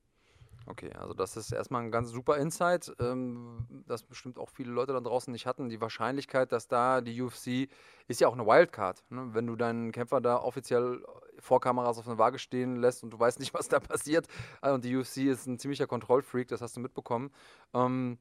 [0.71, 4.93] Okay, also das ist erstmal ein ganz super Insight, ähm, das bestimmt auch viele Leute
[4.93, 5.69] da draußen nicht hatten.
[5.69, 7.69] Die Wahrscheinlichkeit, dass da die UFC
[8.07, 9.03] ist ja auch eine Wildcard.
[9.11, 9.31] Ne?
[9.33, 11.05] Wenn du deinen Kämpfer da offiziell
[11.41, 14.29] vor Kameras auf einer Waage stehen lässt und du weißt nicht, was da passiert.
[14.63, 17.33] Äh, und die UFC ist ein ziemlicher Kontrollfreak, das hast du mitbekommen.
[17.75, 18.19] Ähm,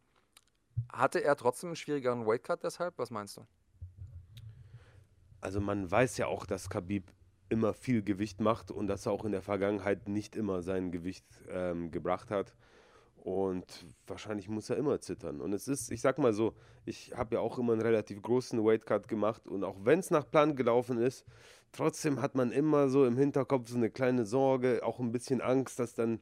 [0.92, 2.98] hatte er trotzdem einen schwierigeren Weightcut deshalb?
[2.98, 3.46] Was meinst du?
[5.40, 7.12] Also man weiß ja auch, dass Khabib
[7.50, 11.26] immer viel Gewicht macht und dass er auch in der Vergangenheit nicht immer sein Gewicht
[11.50, 12.56] ähm, gebracht hat.
[13.18, 15.42] Und wahrscheinlich muss er immer zittern.
[15.42, 16.54] Und es ist, ich sag mal so,
[16.86, 20.30] ich habe ja auch immer einen relativ großen Weightcut gemacht und auch wenn es nach
[20.30, 21.26] Plan gelaufen ist,
[21.74, 25.80] trotzdem hat man immer so im Hinterkopf so eine kleine Sorge, auch ein bisschen Angst,
[25.80, 26.22] dass dann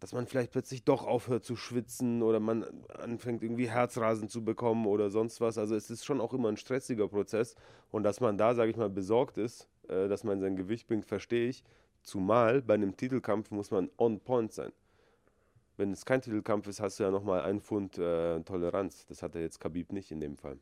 [0.00, 4.86] dass man vielleicht plötzlich doch aufhört zu schwitzen oder man anfängt irgendwie Herzrasen zu bekommen
[4.86, 5.58] oder sonst was.
[5.58, 7.56] Also es ist schon auch immer ein stressiger Prozess
[7.90, 11.04] und dass man da, sage ich mal, besorgt ist, äh, dass man sein Gewicht bringt,
[11.04, 11.64] verstehe ich.
[12.02, 14.72] Zumal bei einem Titelkampf muss man on point sein.
[15.76, 19.06] Wenn es kein Titelkampf ist, hast du ja nochmal einen Pfund äh, Toleranz.
[19.06, 20.58] Das hat er jetzt Khabib nicht in dem Fall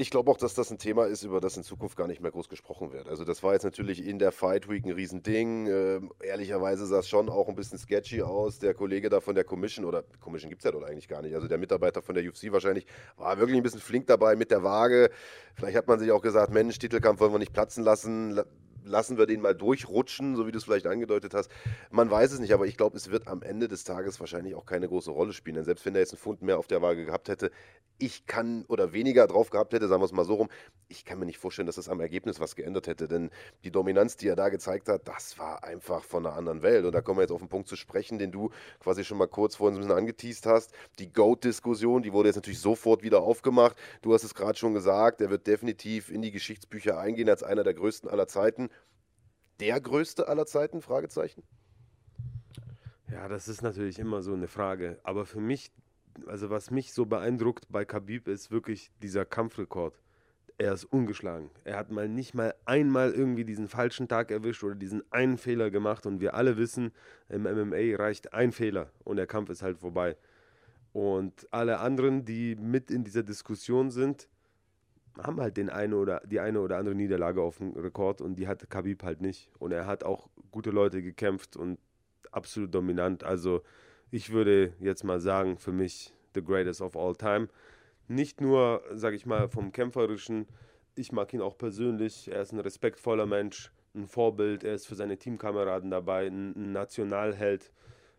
[0.00, 2.30] Ich glaube auch, dass das ein Thema ist, über das in Zukunft gar nicht mehr
[2.30, 3.06] groß gesprochen wird.
[3.06, 5.66] Also das war jetzt natürlich in der Fight Week ein Riesending.
[5.66, 8.58] Ähm, ehrlicherweise sah es schon auch ein bisschen sketchy aus.
[8.58, 11.34] Der Kollege da von der Commission, oder Commission gibt es ja dort eigentlich gar nicht,
[11.34, 12.86] also der Mitarbeiter von der UFC wahrscheinlich,
[13.18, 15.10] war wirklich ein bisschen flink dabei mit der Waage.
[15.54, 18.40] Vielleicht hat man sich auch gesagt, Mensch, Titelkampf wollen wir nicht platzen lassen
[18.90, 21.50] lassen wir den mal durchrutschen, so wie du es vielleicht angedeutet hast.
[21.90, 24.66] Man weiß es nicht, aber ich glaube, es wird am Ende des Tages wahrscheinlich auch
[24.66, 25.56] keine große Rolle spielen.
[25.56, 27.50] Denn selbst wenn er jetzt einen Pfund mehr auf der Waage gehabt hätte,
[27.98, 30.48] ich kann oder weniger drauf gehabt hätte, sagen wir es mal so rum,
[30.88, 33.08] ich kann mir nicht vorstellen, dass das am Ergebnis was geändert hätte.
[33.08, 33.30] Denn
[33.62, 36.84] die Dominanz, die er da gezeigt hat, das war einfach von einer anderen Welt.
[36.84, 38.50] Und da kommen wir jetzt auf den Punkt zu sprechen, den du
[38.80, 40.72] quasi schon mal kurz vorhin ein bisschen angeteased hast.
[40.98, 43.76] Die GOAT-Diskussion, die wurde jetzt natürlich sofort wieder aufgemacht.
[44.02, 47.64] Du hast es gerade schon gesagt, er wird definitiv in die Geschichtsbücher eingehen als einer
[47.64, 48.70] der größten aller Zeiten
[49.60, 50.80] der größte aller Zeiten?
[50.80, 51.42] Fragezeichen.
[53.10, 54.98] Ja, das ist natürlich immer so eine Frage.
[55.02, 55.72] Aber für mich,
[56.26, 60.00] also was mich so beeindruckt bei Khabib ist wirklich dieser Kampfrekord.
[60.58, 61.50] Er ist ungeschlagen.
[61.64, 65.70] Er hat mal nicht mal einmal irgendwie diesen falschen Tag erwischt oder diesen einen Fehler
[65.70, 66.06] gemacht.
[66.06, 66.92] Und wir alle wissen,
[67.28, 70.16] im MMA reicht ein Fehler und der Kampf ist halt vorbei.
[70.92, 74.28] Und alle anderen, die mit in dieser Diskussion sind,
[75.18, 78.48] haben halt den eine oder die eine oder andere Niederlage auf dem Rekord und die
[78.48, 79.50] hatte Khabib halt nicht.
[79.58, 81.78] Und er hat auch gute Leute gekämpft und
[82.30, 83.24] absolut dominant.
[83.24, 83.62] Also
[84.10, 87.48] ich würde jetzt mal sagen, für mich the greatest of all time.
[88.08, 90.46] Nicht nur, sage ich mal, vom kämpferischen.
[90.94, 92.28] Ich mag ihn auch persönlich.
[92.28, 94.64] Er ist ein respektvoller Mensch, ein Vorbild.
[94.64, 97.72] Er ist für seine Teamkameraden dabei, ein Nationalheld.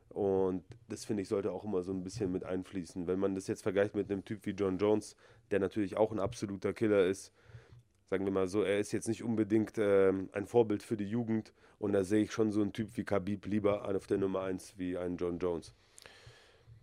[0.10, 3.08] Und das finde ich sollte auch immer so ein bisschen mit einfließen.
[3.08, 5.16] Wenn man das jetzt vergleicht mit einem Typ wie John Jones,
[5.52, 7.32] der natürlich auch ein absoluter Killer ist,
[8.10, 11.54] sagen wir mal so, er ist jetzt nicht unbedingt äh, ein Vorbild für die Jugend
[11.80, 14.78] und da sehe ich schon so einen Typ wie Khabib lieber auf der Nummer 1
[14.78, 15.74] wie einen John Jones.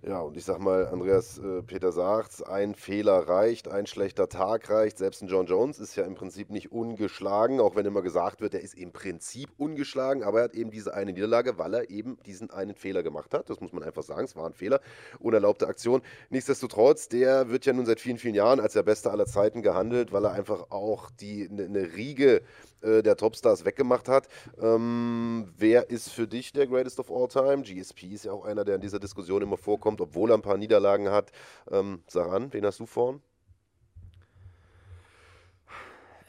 [0.03, 4.71] Ja, und ich sag mal, Andreas äh, Peter sagt, ein Fehler reicht, ein schlechter Tag
[4.71, 4.97] reicht.
[4.97, 8.55] Selbst ein John Jones ist ja im Prinzip nicht ungeschlagen, auch wenn immer gesagt wird,
[8.55, 12.17] er ist im Prinzip ungeschlagen, aber er hat eben diese eine Niederlage, weil er eben
[12.27, 13.51] diesen einen Fehler gemacht hat.
[13.51, 14.81] Das muss man einfach sagen, es war ein Fehler,
[15.19, 16.01] unerlaubte Aktion.
[16.31, 20.13] Nichtsdestotrotz, der wird ja nun seit vielen, vielen Jahren als der Beste aller Zeiten gehandelt,
[20.13, 22.43] weil er einfach auch die eine ne Riege
[22.83, 24.29] äh, der Topstars weggemacht hat.
[24.61, 27.63] Ähm, wer ist für dich der Greatest of All Time?
[27.63, 30.57] GSP ist ja auch einer, der in dieser Diskussion immer vorkommt, obwohl er ein paar
[30.57, 31.33] Niederlagen hat.
[31.71, 33.21] Ähm, sag an, wen hast du vorn?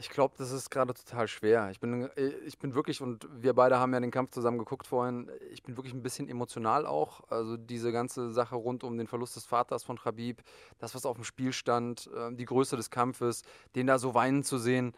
[0.02, 1.70] Ich glaube, das ist gerade total schwer.
[1.72, 4.88] Ich bin, äh, ich bin wirklich, und wir beide haben ja den Kampf zusammen geguckt
[4.88, 7.30] vorhin, ich bin wirklich ein bisschen emotional auch.
[7.30, 10.42] Also diese ganze Sache rund um den Verlust des Vaters von Khabib,
[10.78, 13.44] das, was auf dem Spiel stand, ähm, die Größe des Kampfes,
[13.76, 14.94] den da so weinen zu sehen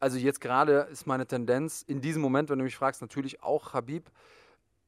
[0.00, 3.72] also jetzt gerade ist meine Tendenz in diesem Moment, wenn du mich fragst, natürlich auch
[3.72, 4.10] Habib.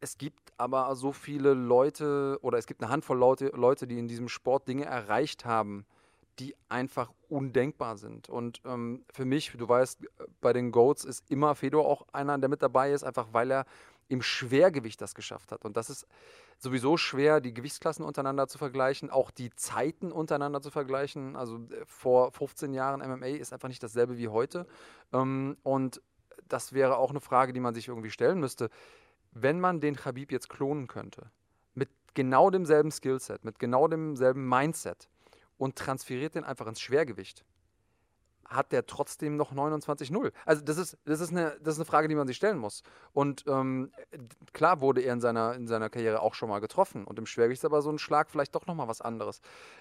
[0.01, 4.09] Es gibt aber so viele Leute oder es gibt eine Handvoll Leute, Leute die in
[4.09, 5.87] diesem Sport Dinge erreicht haben,
[6.38, 8.29] die einfach undenkbar sind.
[8.29, 10.01] Und ähm, für mich, du weißt,
[10.40, 13.64] bei den Goats ist immer Fedor auch einer, der mit dabei ist, einfach weil er
[14.09, 15.64] im Schwergewicht das geschafft hat.
[15.64, 16.07] Und das ist
[16.59, 21.37] sowieso schwer, die Gewichtsklassen untereinander zu vergleichen, auch die Zeiten untereinander zu vergleichen.
[21.37, 24.66] Also äh, vor 15 Jahren MMA ist einfach nicht dasselbe wie heute.
[25.12, 26.01] Ähm, und
[26.49, 28.71] das wäre auch eine Frage, die man sich irgendwie stellen müsste.
[29.33, 31.31] Wenn man den Khabib jetzt klonen könnte,
[31.75, 35.09] mit genau demselben Skillset, mit genau demselben Mindset
[35.59, 37.45] und transferiert den einfach ins Schwergewicht,
[38.49, 40.33] hat der trotzdem noch 29-0?
[40.45, 42.83] Also das ist, das, ist eine, das ist eine Frage, die man sich stellen muss.
[43.13, 43.91] Und ähm,
[44.53, 47.05] klar wurde er in seiner, in seiner Karriere auch schon mal getroffen.
[47.05, 49.41] Und im Schwergewicht ist aber so ein Schlag vielleicht doch nochmal was anderes.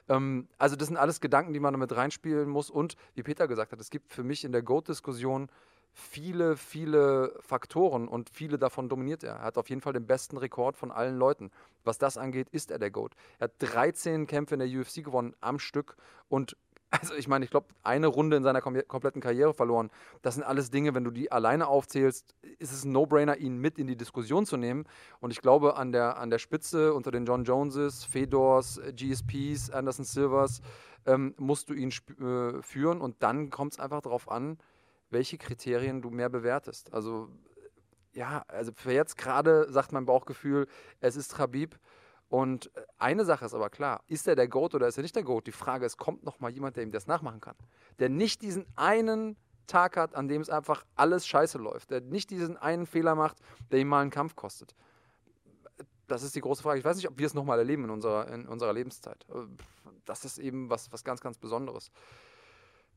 [0.09, 2.69] Ähm, also das sind alles Gedanken, die man damit reinspielen muss.
[2.69, 5.49] Und wie Peter gesagt hat, es gibt für mich in der GOAT-Diskussion
[5.95, 9.35] viele, viele Faktoren und viele davon dominiert er.
[9.35, 11.51] Er hat auf jeden Fall den besten Rekord von allen Leuten.
[11.85, 13.15] Was das angeht, ist er der GOAT.
[13.39, 15.95] Er hat 13 Kämpfe in der UFC gewonnen am Stück
[16.27, 16.57] und
[16.99, 19.89] also ich meine, ich glaube, eine Runde in seiner kom kompletten Karriere verloren.
[20.21, 23.77] Das sind alles Dinge, wenn du die alleine aufzählst, ist es ein No-Brainer, ihn mit
[23.77, 24.85] in die Diskussion zu nehmen.
[25.19, 30.05] Und ich glaube, an der, an der Spitze unter den John Joneses, Fedors, GSPs, Anderson
[30.05, 30.61] Silvers,
[31.05, 33.01] ähm, musst du ihn äh, führen.
[33.01, 34.57] Und dann kommt es einfach darauf an,
[35.09, 36.93] welche Kriterien du mehr bewertest.
[36.93, 37.29] Also
[38.15, 40.67] ja, also für jetzt gerade sagt mein Bauchgefühl,
[41.01, 41.75] es ist Habib.
[42.29, 45.15] Und äh, eine Sache ist aber klar, ist er der Goat oder ist er nicht
[45.15, 45.47] der Goat?
[45.47, 47.55] Die Frage ist, kommt noch mal jemand, der ihm das nachmachen kann?
[47.99, 51.91] Der nicht diesen einen Tag hat, an dem es einfach alles scheiße läuft.
[51.91, 53.37] Der nicht diesen einen Fehler macht,
[53.71, 54.75] der ihm mal einen Kampf kostet.
[56.07, 56.79] Das ist die große Frage.
[56.79, 59.25] Ich weiß nicht, ob wir es nochmal erleben in unserer, in unserer Lebenszeit.
[59.29, 59.45] Äh,
[60.05, 61.91] das ist eben was, was ganz, ganz Besonderes.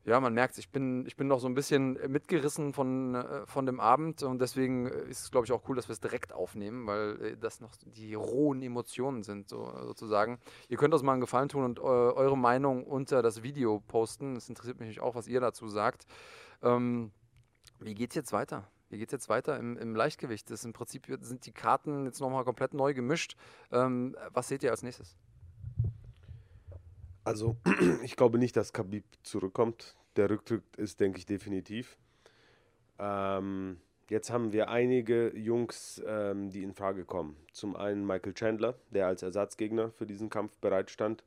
[0.05, 3.65] Ja, man merkt, ich bin, ich bin noch so ein bisschen mitgerissen von, äh, von
[3.65, 6.87] dem Abend und deswegen ist es, glaube ich, auch cool, dass wir es direkt aufnehmen,
[6.87, 10.39] weil äh, das noch die rohen Emotionen sind, so, sozusagen.
[10.69, 14.35] Ihr könnt uns mal einen Gefallen tun und äh, eure Meinung unter das Video posten.
[14.35, 16.05] Es interessiert mich auch, was ihr dazu sagt.
[16.63, 17.11] Ähm,
[17.79, 18.67] wie geht's jetzt weiter?
[18.89, 20.49] Wie geht es jetzt weiter im, im, Leichtgewicht?
[20.49, 23.35] Das ist Im Prinzip sind die Karten jetzt nochmal komplett neu gemischt.
[23.71, 25.15] Ähm, was seht ihr als nächstes?
[27.23, 27.57] Also,
[28.03, 29.95] ich glaube nicht, dass Khabib zurückkommt.
[30.15, 31.97] Der Rücktritt ist, denke ich, definitiv.
[32.97, 33.79] Ähm,
[34.09, 37.37] jetzt haben wir einige Jungs, ähm, die in Frage kommen.
[37.53, 41.23] Zum einen Michael Chandler, der als Ersatzgegner für diesen Kampf bereitstand.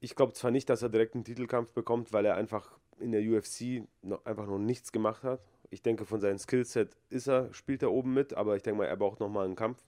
[0.00, 3.22] Ich glaube zwar nicht, dass er direkt einen Titelkampf bekommt, weil er einfach in der
[3.22, 5.40] UFC noch, einfach noch nichts gemacht hat.
[5.70, 8.86] Ich denke, von seinem Skillset ist er, spielt er oben mit, aber ich denke mal,
[8.86, 9.82] er braucht nochmal einen Kampf.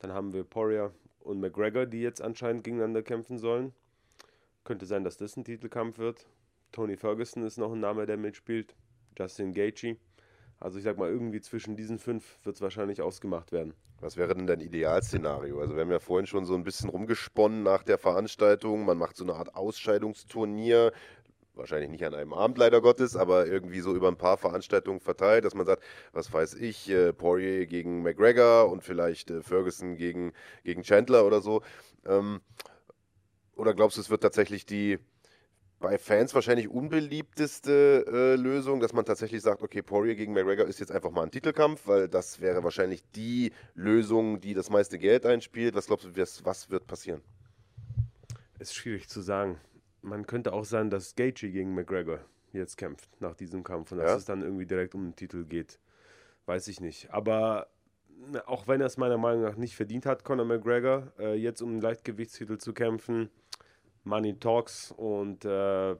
[0.00, 3.72] Dann haben wir Poirier und McGregor, die jetzt anscheinend gegeneinander kämpfen sollen.
[4.64, 6.26] Könnte sein, dass das ein Titelkampf wird.
[6.72, 8.74] Tony Ferguson ist noch ein Name, der mitspielt.
[9.16, 9.96] Justin Gaethje.
[10.58, 13.74] Also ich sag mal, irgendwie zwischen diesen fünf wird es wahrscheinlich ausgemacht werden.
[14.00, 15.60] Was wäre denn dein Idealszenario?
[15.60, 18.84] Also wir haben ja vorhin schon so ein bisschen rumgesponnen nach der Veranstaltung.
[18.84, 20.92] Man macht so eine Art Ausscheidungsturnier.
[21.54, 25.44] Wahrscheinlich nicht an einem Abend leider Gottes, aber irgendwie so über ein paar Veranstaltungen verteilt,
[25.44, 30.32] dass man sagt, was weiß ich, äh, Poirier gegen McGregor und vielleicht äh, Ferguson gegen,
[30.64, 31.62] gegen Chandler oder so.
[32.04, 32.40] Ähm,
[33.56, 34.98] oder glaubst du, es wird tatsächlich die
[35.80, 40.80] bei Fans wahrscheinlich unbeliebteste äh, Lösung, dass man tatsächlich sagt, okay, Poirier gegen McGregor ist
[40.80, 45.26] jetzt einfach mal ein Titelkampf, weil das wäre wahrscheinlich die Lösung, die das meiste Geld
[45.26, 45.74] einspielt.
[45.74, 47.20] Was glaubst du, was, was wird passieren?
[48.58, 49.60] Ist schwierig zu sagen.
[50.00, 52.20] Man könnte auch sagen, dass Gaethje gegen McGregor
[52.52, 54.04] jetzt kämpft nach diesem Kampf und ja?
[54.04, 55.78] dass es dann irgendwie direkt um den Titel geht.
[56.46, 57.10] Weiß ich nicht.
[57.10, 57.68] Aber
[58.46, 61.72] auch wenn er es meiner Meinung nach nicht verdient hat, Conor McGregor, äh, jetzt um
[61.72, 63.28] den Leichtgewichtstitel zu kämpfen,
[64.04, 65.96] Money Talks und äh,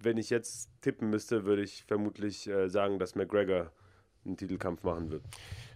[0.00, 3.72] wenn ich jetzt tippen müsste, würde ich vermutlich äh, sagen, dass McGregor
[4.24, 5.24] einen Titelkampf machen wird.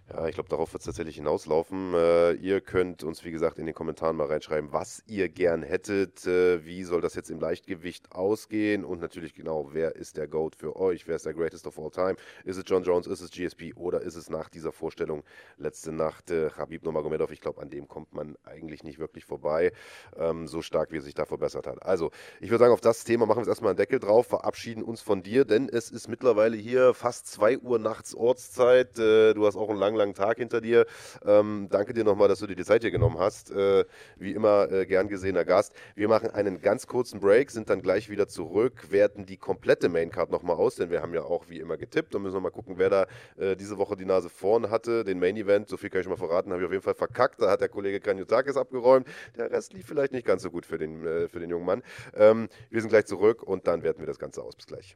[0.09, 1.93] Ja, ich glaube, darauf wird es tatsächlich hinauslaufen.
[1.93, 6.27] Äh, ihr könnt uns, wie gesagt, in den Kommentaren mal reinschreiben, was ihr gern hättet.
[6.27, 8.83] Äh, wie soll das jetzt im Leichtgewicht ausgehen?
[8.83, 11.07] Und natürlich genau, wer ist der GOAT für euch?
[11.07, 12.15] Wer ist der Greatest of All Time?
[12.43, 13.07] Ist es John Jones?
[13.07, 13.75] Ist es GSP?
[13.75, 15.23] Oder ist es nach dieser Vorstellung
[15.57, 17.31] letzte Nacht äh, Habib Nurmagomedov?
[17.31, 19.71] Ich glaube, an dem kommt man eigentlich nicht wirklich vorbei,
[20.17, 21.81] ähm, so stark wie er sich da verbessert hat.
[21.81, 22.11] Also,
[22.41, 25.01] ich würde sagen, auf das Thema machen wir jetzt erstmal einen Deckel drauf, verabschieden uns
[25.01, 28.99] von dir, denn es ist mittlerweile hier fast 2 Uhr nachts Ortszeit.
[28.99, 30.85] Äh, du hast auch einen langen, langen Tag hinter dir.
[31.25, 33.51] Ähm, danke dir nochmal, dass du dir die Zeit hier genommen hast.
[33.51, 33.85] Äh,
[34.17, 35.73] wie immer, äh, gern gesehener Gast.
[35.95, 40.31] Wir machen einen ganz kurzen Break, sind dann gleich wieder zurück, werten die komplette Maincard
[40.31, 42.89] nochmal aus, denn wir haben ja auch wie immer getippt und müssen nochmal gucken, wer
[42.89, 43.05] da
[43.37, 45.03] äh, diese Woche die Nase vorn hatte.
[45.03, 47.41] Den Main Event, so viel kann ich mal verraten, habe ich auf jeden Fall verkackt.
[47.41, 49.07] Da hat der Kollege Kranjotakis abgeräumt.
[49.37, 51.83] Der Rest lief vielleicht nicht ganz so gut für den, äh, für den jungen Mann.
[52.15, 54.55] Ähm, wir sind gleich zurück und dann werten wir das Ganze aus.
[54.55, 54.95] Bis gleich.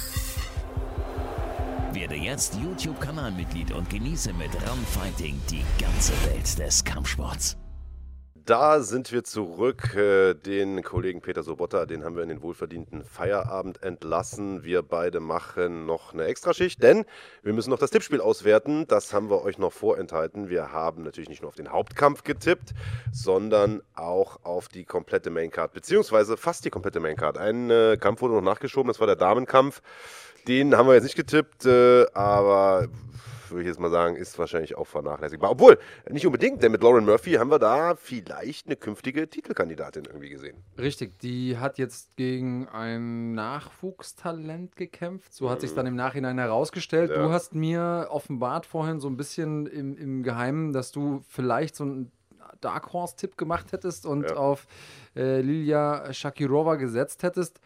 [2.11, 7.55] Werde jetzt YouTube-Kanalmitglied und genieße mit Runfighting die ganze Welt des Kampfsports.
[8.35, 9.95] Da sind wir zurück.
[9.95, 14.65] Äh, den Kollegen Peter Sobotta, den haben wir in den wohlverdienten Feierabend entlassen.
[14.65, 17.05] Wir beide machen noch eine Extraschicht, denn
[17.43, 18.87] wir müssen noch das Tippspiel auswerten.
[18.87, 20.49] Das haben wir euch noch vorenthalten.
[20.49, 22.73] Wir haben natürlich nicht nur auf den Hauptkampf getippt,
[23.13, 27.37] sondern auch auf die komplette Maincard, beziehungsweise fast die komplette Maincard.
[27.37, 29.81] Ein äh, Kampf wurde noch nachgeschoben, das war der Damenkampf.
[30.47, 32.87] Den haben wir jetzt nicht getippt, äh, aber
[33.51, 35.51] würde ich jetzt mal sagen, ist wahrscheinlich auch vernachlässigbar.
[35.51, 35.77] Obwohl,
[36.09, 40.57] nicht unbedingt, denn mit Lauren Murphy haben wir da vielleicht eine künftige Titelkandidatin irgendwie gesehen.
[40.79, 45.33] Richtig, die hat jetzt gegen ein Nachwuchstalent gekämpft.
[45.33, 45.61] So hat mhm.
[45.61, 47.11] sich dann im Nachhinein herausgestellt.
[47.11, 47.23] Ja.
[47.23, 51.83] Du hast mir offenbart vorhin so ein bisschen im, im Geheimen, dass du vielleicht so
[51.83, 52.11] einen
[52.61, 54.35] Dark Horse-Tipp gemacht hättest und ja.
[54.35, 54.67] auf
[55.15, 57.59] äh, Lilia Shakirova gesetzt hättest.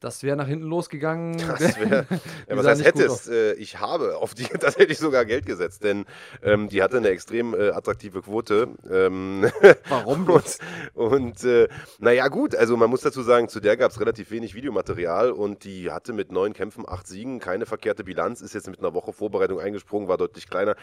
[0.00, 1.36] Das wäre nach hinten losgegangen.
[1.36, 2.16] Das wäre, ja,
[2.56, 3.28] was heißt hättest?
[3.28, 6.06] Äh, ich habe auf die tatsächlich sogar Geld gesetzt, denn
[6.42, 8.68] ähm, die hatte eine extrem äh, attraktive Quote.
[8.90, 9.50] Ähm,
[9.88, 10.58] Warum und,
[10.94, 14.54] und äh, naja, gut, also man muss dazu sagen, zu der gab es relativ wenig
[14.54, 18.78] Videomaterial und die hatte mit neun Kämpfen, acht Siegen, keine verkehrte Bilanz, ist jetzt mit
[18.78, 20.76] einer Woche Vorbereitung eingesprungen, war deutlich kleiner.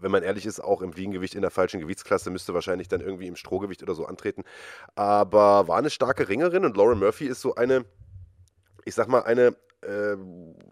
[0.00, 3.28] Wenn man ehrlich ist, auch im Fliegengewicht in der falschen Gewichtsklasse, müsste wahrscheinlich dann irgendwie
[3.28, 4.42] im Strohgewicht oder so antreten.
[4.96, 7.84] Aber war eine starke Ringerin und Lauren Murphy ist so eine
[8.84, 10.16] ich sag mal, eine äh,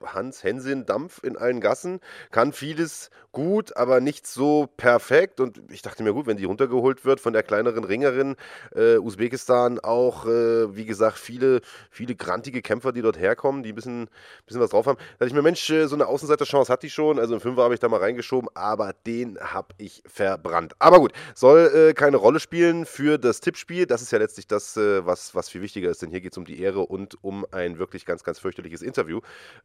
[0.05, 5.41] Hans Hensin Dampf in allen Gassen, kann vieles gut, aber nicht so perfekt.
[5.41, 8.37] Und ich dachte mir, gut, wenn die runtergeholt wird von der kleineren Ringerin,
[8.75, 13.75] äh, Usbekistan auch, äh, wie gesagt, viele, viele grantige Kämpfer, die dort herkommen, die ein
[13.75, 14.09] bisschen,
[14.47, 14.99] bisschen was drauf haben.
[14.99, 17.19] Da dachte ich mir, Mensch, äh, so eine Außenseiterchance hat die schon.
[17.19, 20.75] Also im Fünfer habe ich da mal reingeschoben, aber den habe ich verbrannt.
[20.79, 23.87] Aber gut, soll äh, keine Rolle spielen für das Tippspiel.
[23.87, 26.39] Das ist ja letztlich das, äh, was, was viel wichtiger ist, denn hier geht es
[26.39, 29.02] um die Ehre und um ein wirklich ganz, ganz fürchterliches Interview,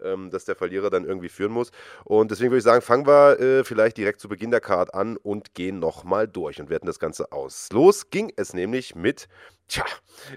[0.03, 1.71] ähm, das der Verlierer dann irgendwie führen muss.
[2.03, 5.17] Und deswegen würde ich sagen, fangen wir äh, vielleicht direkt zu Beginn der Card an
[5.17, 7.69] und gehen nochmal durch und werten das Ganze aus.
[7.71, 9.27] Los ging es nämlich mit
[9.67, 9.83] Tja,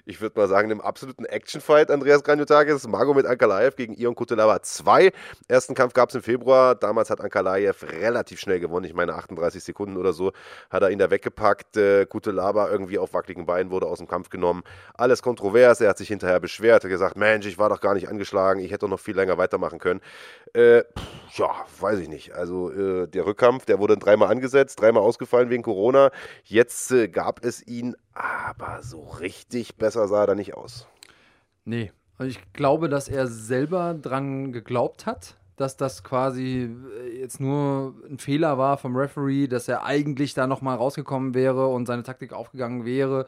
[0.06, 5.12] ich würde mal sagen, einem absoluten Actionfight, Andreas Granjotakis, Magomed Ankalaev gegen Ion Kutelava 2.
[5.46, 9.62] Ersten Kampf gab es im Februar, damals hat Ankalaev relativ schnell gewonnen, ich meine 38
[9.62, 10.32] Sekunden oder so,
[10.68, 14.30] hat er ihn da weggepackt, äh, Kutelava irgendwie auf wackeligen Beinen wurde aus dem Kampf
[14.30, 14.64] genommen,
[14.94, 18.08] alles kontrovers, er hat sich hinterher beschwert, hat gesagt, Mensch, ich war doch gar nicht
[18.08, 20.00] angeschlagen, ich hätte doch noch viel länger weitermachen können.
[20.54, 20.82] Äh,
[21.36, 25.62] ja, weiß ich nicht, also äh, der Rückkampf, der wurde dreimal angesetzt, dreimal ausgefallen wegen
[25.62, 26.10] Corona,
[26.42, 30.86] jetzt äh, gab es ihn aber so richtig besser sah er nicht aus.
[31.64, 31.92] Nee.
[32.18, 37.94] Und ich glaube, dass er selber dran geglaubt hat, dass das quasi äh, jetzt nur
[38.08, 42.32] ein Fehler war vom Referee, dass er eigentlich da nochmal rausgekommen wäre und seine Taktik
[42.32, 43.26] aufgegangen wäre.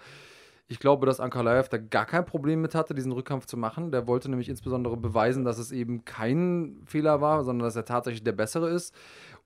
[0.68, 3.92] Ich glaube, dass Ankalaev da gar kein Problem mit hatte, diesen Rückkampf zu machen.
[3.92, 8.24] Der wollte nämlich insbesondere beweisen, dass es eben kein Fehler war, sondern dass er tatsächlich
[8.24, 8.94] der Bessere ist.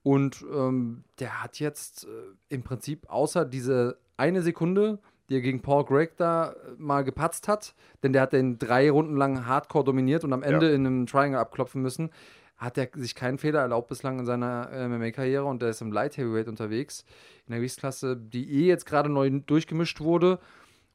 [0.03, 2.07] Und ähm, der hat jetzt äh,
[2.47, 7.47] im Prinzip außer diese eine Sekunde, die er gegen Paul Gregg da äh, mal gepatzt
[7.47, 10.75] hat, denn der hat den drei Runden lang hardcore dominiert und am Ende ja.
[10.75, 12.11] in einem Triangle abklopfen müssen,
[12.57, 15.91] hat er sich keinen Fehler erlaubt bislang in seiner äh, MMA-Karriere und der ist im
[15.91, 17.05] Light Heavyweight unterwegs,
[17.45, 20.39] in der Gewichtsklasse, die eh jetzt gerade neu durchgemischt wurde.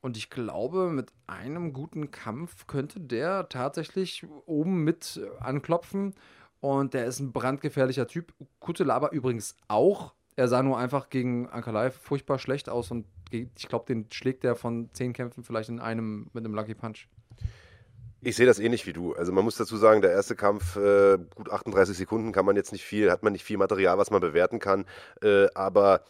[0.00, 6.14] Und ich glaube, mit einem guten Kampf könnte der tatsächlich oben mit anklopfen.
[6.58, 8.34] Und der ist ein brandgefährlicher Typ.
[8.58, 10.12] Kutelaba übrigens auch.
[10.34, 14.56] Er sah nur einfach gegen Ankalaev furchtbar schlecht aus und ich glaube, den schlägt er
[14.56, 17.08] von zehn Kämpfen vielleicht in einem mit einem Lucky Punch.
[18.24, 19.14] Ich sehe das ähnlich wie du.
[19.14, 22.70] Also man muss dazu sagen, der erste Kampf, äh, gut 38 Sekunden, kann man jetzt
[22.70, 24.84] nicht viel, hat man nicht viel Material, was man bewerten kann.
[25.22, 26.02] Äh, aber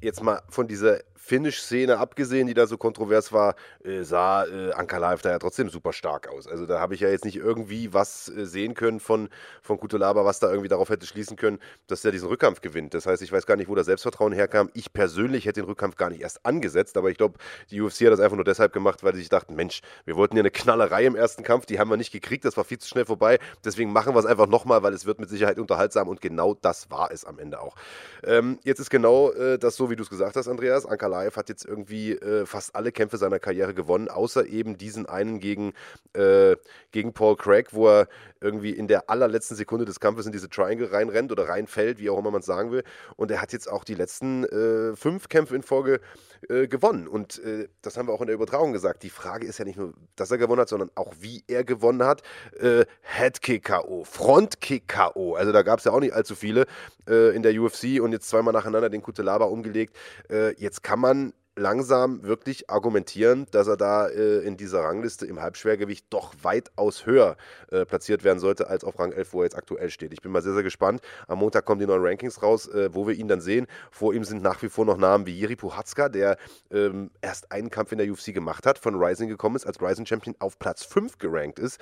[0.00, 3.54] jetzt mal von dieser Finish-Szene abgesehen, die da so kontrovers war,
[3.84, 6.48] äh, sah äh, Ankalaev da ja trotzdem super stark aus.
[6.48, 9.28] Also da habe ich ja jetzt nicht irgendwie was äh, sehen können von,
[9.62, 12.92] von Kutulaba, was da irgendwie darauf hätte schließen können, dass er diesen Rückkampf gewinnt.
[12.94, 14.68] Das heißt, ich weiß gar nicht, wo das Selbstvertrauen herkam.
[14.74, 17.38] Ich persönlich hätte den Rückkampf gar nicht erst angesetzt, aber ich glaube,
[17.70, 20.36] die UFC hat das einfach nur deshalb gemacht, weil sie sich dachten, Mensch, wir wollten
[20.36, 22.88] ja eine Knallerei im ersten Kampf, die haben wir nicht gekriegt, das war viel zu
[22.88, 23.38] schnell vorbei.
[23.64, 26.90] Deswegen machen wir es einfach nochmal, weil es wird mit Sicherheit unterhaltsam und genau das
[26.90, 27.76] war es am Ende auch.
[28.24, 30.84] Ähm, jetzt ist genau äh, das so, wie du es gesagt hast, Andreas.
[30.84, 35.06] Ankalaev Live hat jetzt irgendwie äh, fast alle Kämpfe seiner Karriere gewonnen, außer eben diesen
[35.06, 35.74] einen gegen,
[36.14, 36.56] äh,
[36.90, 38.08] gegen Paul Craig, wo er
[38.40, 42.18] irgendwie in der allerletzten Sekunde des Kampfes in diese Triangle reinrennt oder reinfällt, wie auch
[42.18, 42.82] immer man es sagen will.
[43.16, 46.00] Und er hat jetzt auch die letzten äh, fünf Kämpfe in Folge
[46.48, 47.06] äh, gewonnen.
[47.06, 49.02] Und äh, das haben wir auch in der Übertragung gesagt.
[49.02, 52.04] Die Frage ist ja nicht nur, dass er gewonnen hat, sondern auch, wie er gewonnen
[52.04, 52.22] hat.
[52.58, 55.34] Äh, Headkick-K.O., Frontkick-K.O.
[55.34, 56.66] Also da gab es ja auch nicht allzu viele
[57.08, 59.96] äh, in der UFC und jetzt zweimal nacheinander den Kutelaba umgelegt.
[60.30, 65.40] Äh, jetzt kann man langsam wirklich argumentieren, dass er da äh, in dieser Rangliste im
[65.40, 67.36] Halbschwergewicht doch weitaus höher
[67.70, 70.12] äh, platziert werden sollte als auf Rang 11, wo er jetzt aktuell steht.
[70.12, 71.02] Ich bin mal sehr, sehr gespannt.
[71.28, 73.66] Am Montag kommen die neuen Rankings raus, äh, wo wir ihn dann sehen.
[73.90, 76.38] Vor ihm sind nach wie vor noch Namen wie Jiri Puhatska, der
[76.70, 80.06] ähm, erst einen Kampf in der UFC gemacht hat, von Rising gekommen ist, als Rising
[80.06, 81.78] Champion auf Platz 5 gerankt ist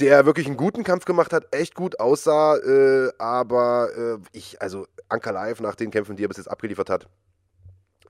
[0.00, 4.86] der wirklich einen guten Kampf gemacht hat, echt gut aussah, äh, aber äh, ich, also
[5.08, 7.08] Anka Live nach den Kämpfen, die er bis jetzt abgeliefert hat,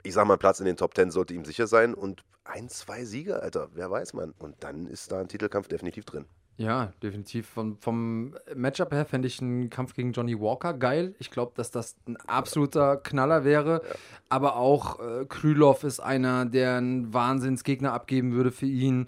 [0.03, 3.05] ich sag mal, Platz in den Top 10 sollte ihm sicher sein und ein, zwei
[3.05, 4.33] Siege, Alter, wer weiß man.
[4.39, 6.25] Und dann ist da ein Titelkampf definitiv drin.
[6.57, 7.47] Ja, definitiv.
[7.47, 11.15] Von, vom Matchup her fände ich einen Kampf gegen Johnny Walker geil.
[11.19, 13.81] Ich glaube, dass das ein absoluter Knaller wäre.
[13.81, 13.95] Ja.
[14.27, 19.07] Aber auch äh, Krylov ist einer, der einen Wahnsinnsgegner abgeben würde für ihn.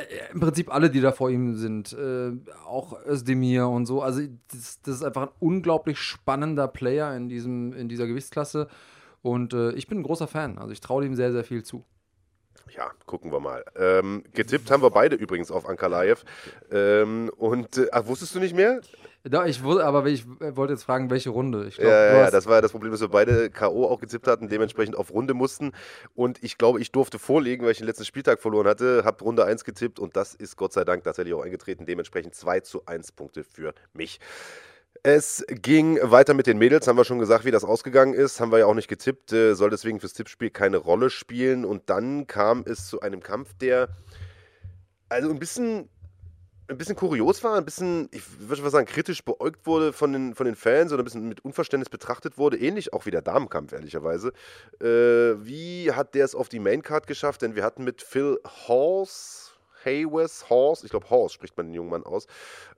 [0.00, 1.92] Äh, Im Prinzip alle, die da vor ihm sind.
[1.92, 2.32] Äh,
[2.66, 4.02] auch Özdemir und so.
[4.02, 4.22] Also,
[4.52, 8.68] das, das, ist einfach ein unglaublich spannender Player in, diesem, in dieser Gewichtsklasse.
[9.22, 10.58] Und äh, ich bin ein großer Fan.
[10.58, 11.84] Also ich traue ihm sehr, sehr viel zu.
[12.74, 13.64] Ja, gucken wir mal.
[13.76, 16.24] Ähm, getippt haben wir beide übrigens auf Ankalaev.
[16.70, 18.80] Ähm, und äh, ach, wusstest du nicht mehr?
[19.22, 21.66] Da, ich wusste, aber ich wollte jetzt fragen, welche Runde.
[21.66, 23.86] Ich glaub, ja, ja, das war ja das Problem, dass wir beide K.O.
[23.86, 25.72] auch getippt hatten, dementsprechend auf Runde mussten.
[26.14, 29.44] Und ich glaube, ich durfte vorlegen, weil ich den letzten Spieltag verloren hatte, habe Runde
[29.44, 31.84] 1 getippt und das ist Gott sei Dank tatsächlich auch eingetreten.
[31.84, 34.20] Dementsprechend 2 zu 1 Punkte für mich.
[35.02, 38.40] Es ging weiter mit den Mädels, haben wir schon gesagt, wie das ausgegangen ist.
[38.40, 41.66] Haben wir ja auch nicht getippt, äh, soll deswegen fürs Tippspiel keine Rolle spielen.
[41.66, 43.88] Und dann kam es zu einem Kampf, der
[45.10, 45.90] also ein bisschen
[46.70, 50.46] ein bisschen kurios war, ein bisschen, ich würde sagen, kritisch beäugt wurde von den, von
[50.46, 52.58] den Fans oder ein bisschen mit Unverständnis betrachtet wurde.
[52.58, 54.32] Ähnlich auch wie der Damenkampf, ehrlicherweise.
[54.80, 57.42] Äh, wie hat der es auf die Maincard geschafft?
[57.42, 59.50] Denn wir hatten mit Phil Horse,
[59.84, 62.26] Haywes, Horse, ich glaube Horse spricht man den jungen Mann aus,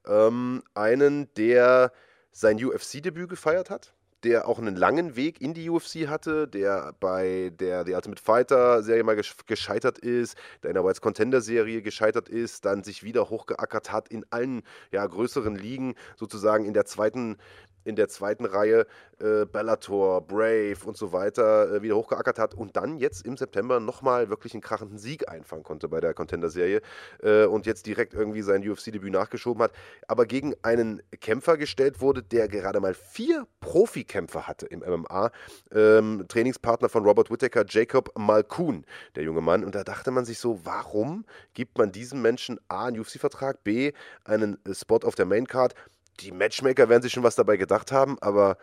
[0.07, 1.93] ähm, einen, der
[2.31, 3.93] sein UFC-Debüt gefeiert hat
[4.25, 8.83] der auch einen langen Weg in die UFC hatte, der bei der The Ultimate Fighter
[8.83, 13.31] Serie mal gescheitert ist, der in der Whites Contender Serie gescheitert ist, dann sich wieder
[13.31, 17.37] hochgeackert hat in allen ja, größeren Ligen, sozusagen in der zweiten
[17.85, 18.87] in der zweiten Reihe
[19.19, 23.81] äh, Bellator, Brave und so weiter äh, wieder hochgeackert hat und dann jetzt im September
[23.81, 26.81] nochmal wirklich einen krachenden Sieg einfangen konnte bei der Contender-Serie
[27.23, 29.73] äh, und jetzt direkt irgendwie sein UFC-Debüt nachgeschoben hat,
[30.09, 35.31] aber gegen einen Kämpfer gestellt wurde, der gerade mal vier Profikämpfer hatte im MMA.
[35.73, 39.65] Ähm, Trainingspartner von Robert Whittaker, Jacob Malkoon, der junge Mann.
[39.65, 41.25] Und da dachte man sich so, warum
[41.55, 43.93] gibt man diesem Menschen A, einen UFC-Vertrag, B,
[44.25, 45.75] einen Spot auf der Maincard?
[46.21, 48.59] Die Matchmaker werden sich schon was dabei gedacht haben, aber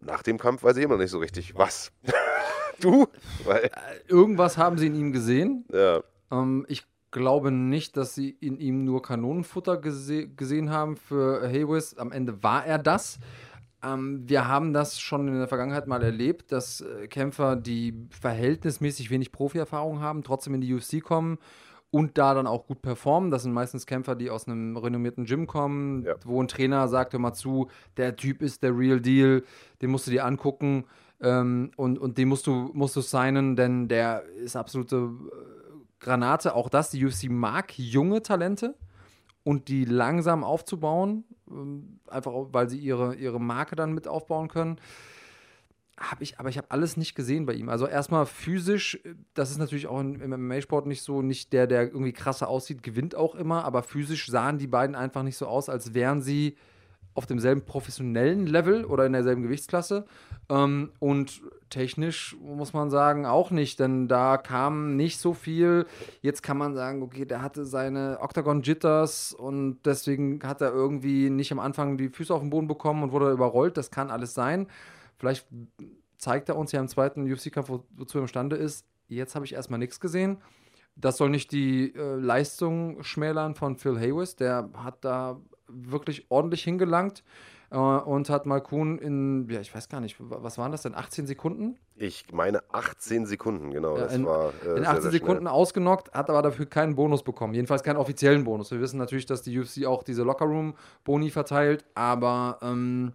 [0.00, 1.92] nach dem Kampf weiß ich immer noch nicht so richtig, was.
[2.80, 3.06] du?
[3.44, 3.70] Weil äh,
[4.08, 5.64] Irgendwas haben sie in ihm gesehen.
[5.72, 6.02] Ja.
[6.30, 11.96] Ähm, ich glaube nicht, dass sie in ihm nur Kanonenfutter gese gesehen haben für Haywis.
[11.96, 13.18] Am Ende war er das.
[13.82, 19.10] Ähm, wir haben das schon in der Vergangenheit mal erlebt, dass äh, Kämpfer, die verhältnismäßig
[19.10, 21.38] wenig Profierfahrung haben, trotzdem in die UFC kommen
[21.90, 23.30] und da dann auch gut performen.
[23.30, 26.14] Das sind meistens Kämpfer, die aus einem renommierten Gym kommen, ja.
[26.24, 29.42] wo ein Trainer sagt, hör mal zu, der Typ ist der Real Deal,
[29.80, 30.84] den musst du dir angucken
[31.20, 36.54] ähm, und, und den musst du, musst du signen, denn der ist absolute äh, Granate.
[36.54, 38.74] Auch das, die UFC mag junge Talente
[39.42, 44.78] und die langsam aufzubauen, ähm, einfach weil sie ihre, ihre Marke dann mit aufbauen können
[45.98, 47.68] habe ich, aber ich habe alles nicht gesehen bei ihm.
[47.68, 49.00] Also erstmal physisch,
[49.34, 53.14] das ist natürlich auch im MMA-Sport nicht so, nicht der, der irgendwie krasser aussieht, gewinnt
[53.14, 56.56] auch immer, aber physisch sahen die beiden einfach nicht so aus, als wären sie
[57.14, 60.04] auf demselben professionellen Level oder in derselben Gewichtsklasse.
[60.48, 65.86] Ähm, und technisch muss man sagen, auch nicht, denn da kam nicht so viel.
[66.22, 71.28] Jetzt kann man sagen, okay, der hatte seine Octagon Jitters und deswegen hat er irgendwie
[71.28, 73.76] nicht am Anfang die Füße auf den Boden bekommen und wurde überrollt.
[73.76, 74.68] Das kann alles sein.
[75.18, 75.46] Vielleicht
[76.16, 78.86] zeigt er uns ja im zweiten UFC-Kampf, wozu er imstande ist.
[79.08, 80.38] Jetzt habe ich erstmal nichts gesehen.
[80.96, 84.36] Das soll nicht die äh, Leistung schmälern von Phil Haywis.
[84.36, 87.22] Der hat da wirklich ordentlich hingelangt
[87.70, 91.26] äh, und hat Malkun in, ja, ich weiß gar nicht, was waren das denn, 18
[91.26, 91.78] Sekunden?
[91.94, 93.96] Ich meine 18 Sekunden, genau.
[93.96, 97.22] Ja, in, war, äh, in 18 sehr, sehr Sekunden ausgenockt, hat aber dafür keinen Bonus
[97.22, 97.54] bekommen.
[97.54, 98.70] Jedenfalls keinen offiziellen Bonus.
[98.70, 103.12] Wir wissen natürlich, dass die UFC auch diese Lockerroom-Boni verteilt, aber ähm,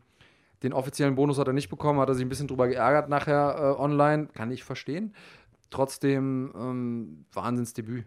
[0.64, 3.56] den offiziellen Bonus hat er nicht bekommen, hat er sich ein bisschen drüber geärgert nachher
[3.58, 4.28] äh, online.
[4.34, 5.14] Kann ich verstehen.
[5.70, 8.06] Trotzdem ähm, Wahnsinnsdebüt.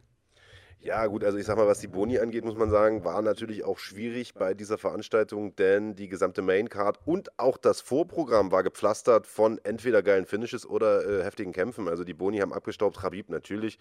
[0.87, 3.65] Ja, gut, also ich sag mal, was die Boni angeht, muss man sagen, war natürlich
[3.65, 9.27] auch schwierig bei dieser Veranstaltung, denn die gesamte Maincard und auch das Vorprogramm war gepflastert
[9.27, 11.89] von entweder geilen Finishes oder äh, heftigen Kämpfen.
[11.89, 13.81] Also die Boni haben abgestaubt, Habib natürlich,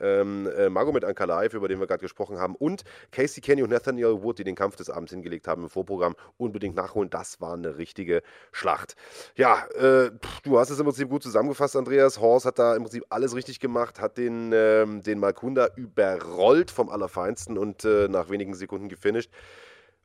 [0.00, 4.22] ähm, äh, Magomed Ankalaev, über den wir gerade gesprochen haben, und Casey Kenny und Nathaniel
[4.22, 7.10] Wood, die den Kampf des Abends hingelegt haben im Vorprogramm, unbedingt nachholen.
[7.10, 8.96] Das war eine richtige Schlacht.
[9.34, 10.10] Ja, äh,
[10.42, 12.18] du hast es im Prinzip gut zusammengefasst, Andreas.
[12.18, 16.70] Horst hat da im Prinzip alles richtig gemacht, hat den, ähm, den Malkunda überrollt gerollt
[16.70, 19.32] vom Allerfeinsten und äh, nach wenigen Sekunden gefinisht.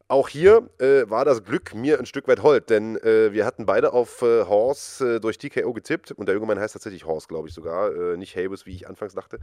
[0.08, 3.66] Auch hier äh, war das Glück mir ein Stück weit hold, denn äh, wir hatten
[3.66, 7.28] beide auf äh, Horse äh, durch TKO getippt und der junge Mann heißt tatsächlich Horse,
[7.28, 9.40] glaube ich sogar, äh, nicht Habus, wie ich anfangs dachte.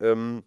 [0.00, 0.42] Ähm,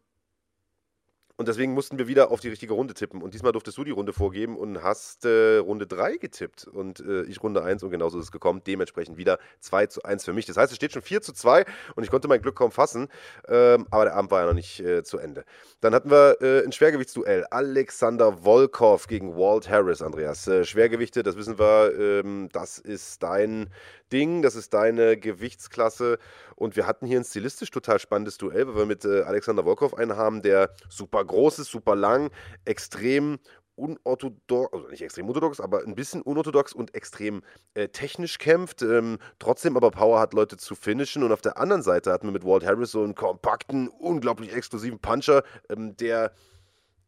[1.41, 3.23] und deswegen mussten wir wieder auf die richtige Runde tippen.
[3.23, 7.23] Und diesmal durftest du die Runde vorgeben und hast äh, Runde 3 getippt und äh,
[7.23, 8.61] ich Runde 1 und genauso ist es gekommen.
[8.67, 10.45] Dementsprechend wieder 2 zu 1 für mich.
[10.45, 11.65] Das heißt, es steht schon 4 zu 2
[11.95, 13.07] und ich konnte mein Glück kaum fassen.
[13.47, 15.43] Ähm, aber der Abend war ja noch nicht äh, zu Ende.
[15.79, 17.43] Dann hatten wir äh, ein Schwergewichtsduell.
[17.45, 20.47] Alexander Volkov gegen Walt Harris, Andreas.
[20.47, 23.71] Äh, Schwergewichte, das wissen wir, ähm, das ist dein
[24.11, 26.19] Ding, das ist deine Gewichtsklasse.
[26.55, 29.93] Und wir hatten hier ein stilistisch total spannendes Duell, weil wir mit äh, Alexander Volkov
[29.93, 32.31] einen haben, der super groß ist, super lang,
[32.65, 33.39] extrem
[33.75, 37.41] unorthodox, also nicht extrem orthodox, aber ein bisschen unorthodox und extrem
[37.73, 41.23] äh, technisch kämpft, ähm, trotzdem aber Power hat, Leute zu finishen.
[41.23, 44.99] Und auf der anderen Seite hatten wir mit Walt Harris so einen kompakten, unglaublich exklusiven
[44.99, 46.31] Puncher, ähm, der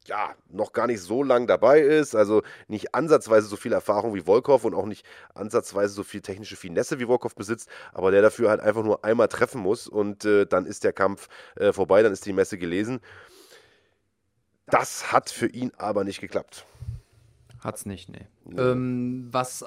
[0.08, 4.22] ja, noch gar nicht so lang dabei ist, also nicht ansatzweise so viel Erfahrung wie
[4.22, 8.50] Volkov und auch nicht ansatzweise so viel technische Finesse wie Volkov besitzt, aber der dafür
[8.50, 12.14] halt einfach nur einmal treffen muss und äh, dann ist der Kampf äh, vorbei, dann
[12.14, 13.00] ist die Messe gelesen.
[14.68, 16.66] Das hat für ihn aber nicht geklappt.
[17.60, 18.28] Hat's nicht, nee.
[18.46, 18.62] nee.
[18.62, 19.66] Ähm, was,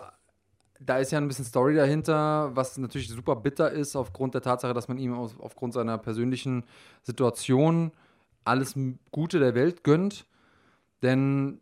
[0.80, 4.74] da ist ja ein bisschen Story dahinter, was natürlich super bitter ist, aufgrund der Tatsache,
[4.74, 6.64] dass man ihm aus, aufgrund seiner persönlichen
[7.02, 7.92] Situation
[8.46, 8.74] alles
[9.10, 10.26] Gute der Welt gönnt.
[11.02, 11.60] Denn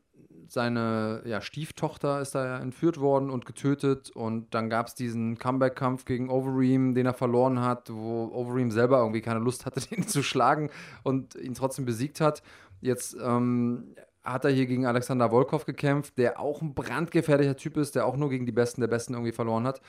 [0.49, 4.11] seine ja, Stieftochter ist da ja entführt worden und getötet.
[4.11, 8.99] Und dann gab es diesen Comeback-Kampf gegen Overeem, den er verloren hat, wo Overeem selber
[8.99, 10.71] irgendwie keine Lust hatte, den zu schlagen
[11.03, 12.43] und ihn trotzdem besiegt hat.
[12.81, 17.95] Jetzt ähm, hat er hier gegen Alexander Volkov gekämpft, der auch ein brandgefährlicher Typ ist,
[17.95, 19.81] der auch nur gegen die Besten der Besten irgendwie verloren hat.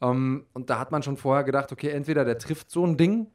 [0.00, 3.28] Ähm, und da hat man schon vorher gedacht, okay, entweder der trifft so ein Ding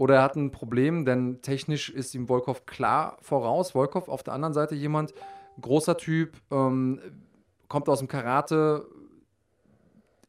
[0.00, 3.72] oder er hat ein Problem, denn technisch ist ihm Volkov klar voraus.
[3.72, 5.12] Volkov auf der anderen Seite jemand,
[5.60, 6.98] großer Typ, ähm,
[7.68, 8.86] kommt aus dem Karate,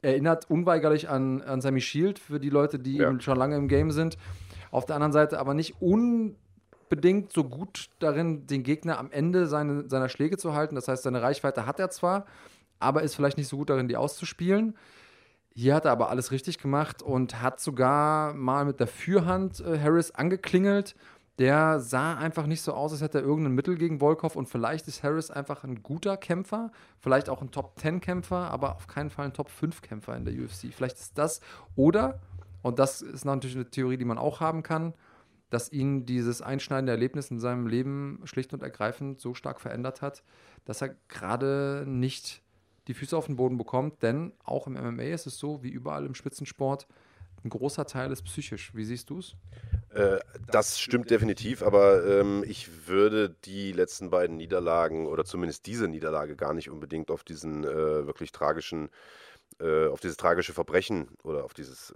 [0.02, 3.18] erinnert unweigerlich an, an Sammy Shield für die Leute, die ja.
[3.22, 4.18] schon lange im Game sind.
[4.72, 6.36] Auf der anderen Seite aber nicht un
[6.90, 10.76] bedingt so gut darin, den Gegner am Ende seine, seiner Schläge zu halten.
[10.76, 12.26] Das heißt, seine Reichweite hat er zwar,
[12.82, 14.76] aber ist vielleicht nicht so gut darin, die auszuspielen.
[15.54, 19.80] Hier hat er aber alles richtig gemacht und hat sogar mal mit der Fürhand äh,
[19.80, 20.96] Harris angeklingelt.
[21.40, 24.88] Der sah einfach nicht so aus, als hätte er irgendein Mittel gegen Volkov und vielleicht
[24.88, 29.34] ist Harris einfach ein guter Kämpfer, vielleicht auch ein Top-10-Kämpfer, aber auf keinen Fall ein
[29.34, 30.74] Top-5-Kämpfer in der UFC.
[30.74, 31.42] Vielleicht ist das
[31.76, 32.20] oder,
[32.62, 34.94] und das ist natürlich eine Theorie, die man auch haben kann,
[35.50, 40.24] dass ihn dieses einschneidende Erlebnis in seinem Leben schlicht und ergreifend so stark verändert hat,
[40.66, 42.41] dass er gerade nicht
[42.88, 44.02] die Füße auf den Boden bekommt.
[44.04, 46.88] Denn auch im MMA ist es so, wie überall im Spitzensport,
[47.44, 48.72] ein großer Teil ist psychisch.
[48.76, 49.36] Wie siehst du es?
[49.94, 50.20] Äh,
[50.52, 56.36] das stimmt definitiv, aber ähm, ich würde die letzten beiden Niederlagen oder zumindest diese Niederlage
[56.36, 58.90] gar nicht unbedingt auf diesen äh, wirklich tragischen,
[59.60, 61.96] äh, auf dieses tragische Verbrechen oder auf dieses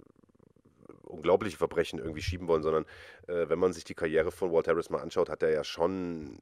[1.16, 2.84] unglaubliche Verbrechen irgendwie schieben wollen, sondern
[3.26, 6.38] äh, wenn man sich die Karriere von Walt Harris mal anschaut, hat er ja schon,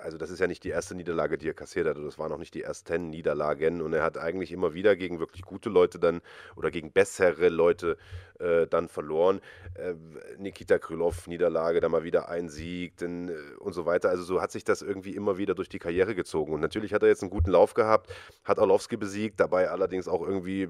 [0.00, 2.38] also das ist ja nicht die erste Niederlage, die er kassiert hat, das waren noch
[2.38, 6.20] nicht die ersten Niederlagen und er hat eigentlich immer wieder gegen wirklich gute Leute dann
[6.56, 7.96] oder gegen bessere Leute
[8.38, 9.40] äh, dann verloren.
[9.74, 9.94] Äh,
[10.38, 14.10] Nikita Krylov Niederlage, da mal wieder ein Sieg denn, äh, und so weiter.
[14.10, 17.02] Also so hat sich das irgendwie immer wieder durch die Karriere gezogen und natürlich hat
[17.02, 18.12] er jetzt einen guten Lauf gehabt,
[18.44, 20.68] hat Orlovsky besiegt, dabei allerdings auch irgendwie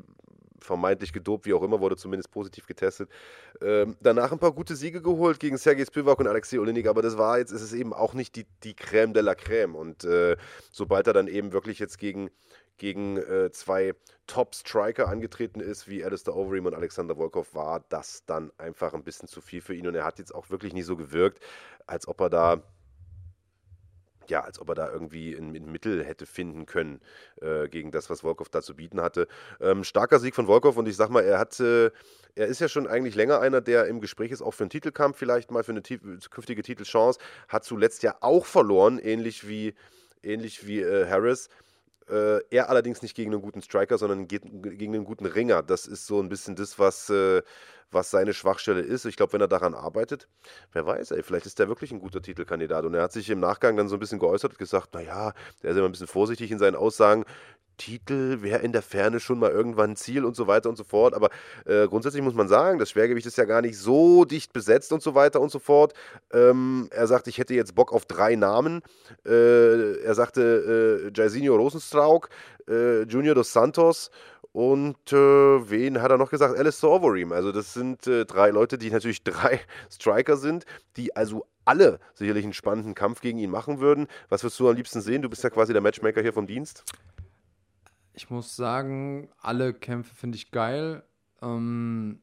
[0.65, 3.09] vermeintlich gedopt, wie auch immer, wurde zumindest positiv getestet.
[3.61, 7.19] Ähm, danach ein paar gute Siege geholt gegen Sergei Spivak und Alexei Olinik, aber das
[7.19, 9.73] war jetzt, ist es eben auch nicht die, die Crème de la Crème.
[9.73, 10.37] Und äh,
[10.71, 12.31] sobald er dann eben wirklich jetzt gegen,
[12.79, 13.95] gegen äh, zwei
[14.27, 19.29] Top-Striker angetreten ist, wie Alistair Overeem und Alexander Volkov, war das dann einfach ein bisschen
[19.29, 19.87] zu viel für ihn.
[19.87, 21.41] Und er hat jetzt auch wirklich nicht so gewirkt,
[21.87, 22.62] als ob er da
[24.31, 27.01] ja, als ob er da irgendwie ein, ein Mittel hätte finden können
[27.41, 29.27] äh, gegen das, was Volkov da zu bieten hatte.
[29.61, 31.91] Ähm, starker Sieg von Volkov und ich sag mal, er hat, äh,
[32.35, 35.16] er ist ja schon eigentlich länger einer, der im Gespräch ist, auch für einen Titelkampf
[35.16, 37.18] vielleicht mal, für eine künftige Titelchance,
[37.49, 39.75] hat zuletzt ja auch verloren, ähnlich wie,
[40.22, 41.49] ähnlich wie äh, Harris.
[42.09, 45.62] Äh, er allerdings nicht gegen einen guten Striker, sondern gegen einen guten Ringer.
[45.62, 47.41] Das ist so ein bisschen das, was, äh,
[47.95, 49.05] was seine Schwachstelle ist.
[49.05, 50.29] Ich glaube, wenn er daran arbeitet,
[50.73, 52.85] wer weiß, ey, vielleicht ist er wirklich ein guter Titelkandidat.
[52.85, 55.33] Und er hat sich im Nachgang dann so ein bisschen geäußert und gesagt, naja,
[55.63, 57.25] der ist immer ein bisschen vorsichtig in seinen Aussagen.
[57.77, 60.85] Titel wäre in der Ferne schon mal irgendwann ein Ziel und so weiter und so
[60.85, 61.15] fort.
[61.15, 61.31] Aber
[61.65, 65.03] äh, grundsätzlich muss man sagen, das Schwergewicht ist ja gar nicht so dicht besetzt und
[65.03, 65.95] so weiter und so fort.
[66.33, 68.83] Ähm, er sagt, ich hätte jetzt Bock auf drei Namen.
[69.27, 72.29] Äh, er sagte äh, Jairzinho Rosenstrauk,
[72.69, 74.11] äh, Junior dos Santos
[74.55, 76.57] und äh, wen hat er noch gesagt?
[76.57, 77.33] Alice Overeem.
[77.33, 79.59] Also das sind äh, drei Leute, die natürlich drei
[79.91, 80.65] Striker sind,
[80.97, 84.07] die also alle sicherlich einen spannenden Kampf gegen ihn machen würden.
[84.29, 85.23] Was würdest du am liebsten sehen?
[85.23, 86.85] Du bist ja quasi der Matchmaker hier vom Dienst.
[88.13, 91.03] Ich muss sagen, alle Kämpfe finde ich geil.
[91.43, 92.21] Ähm,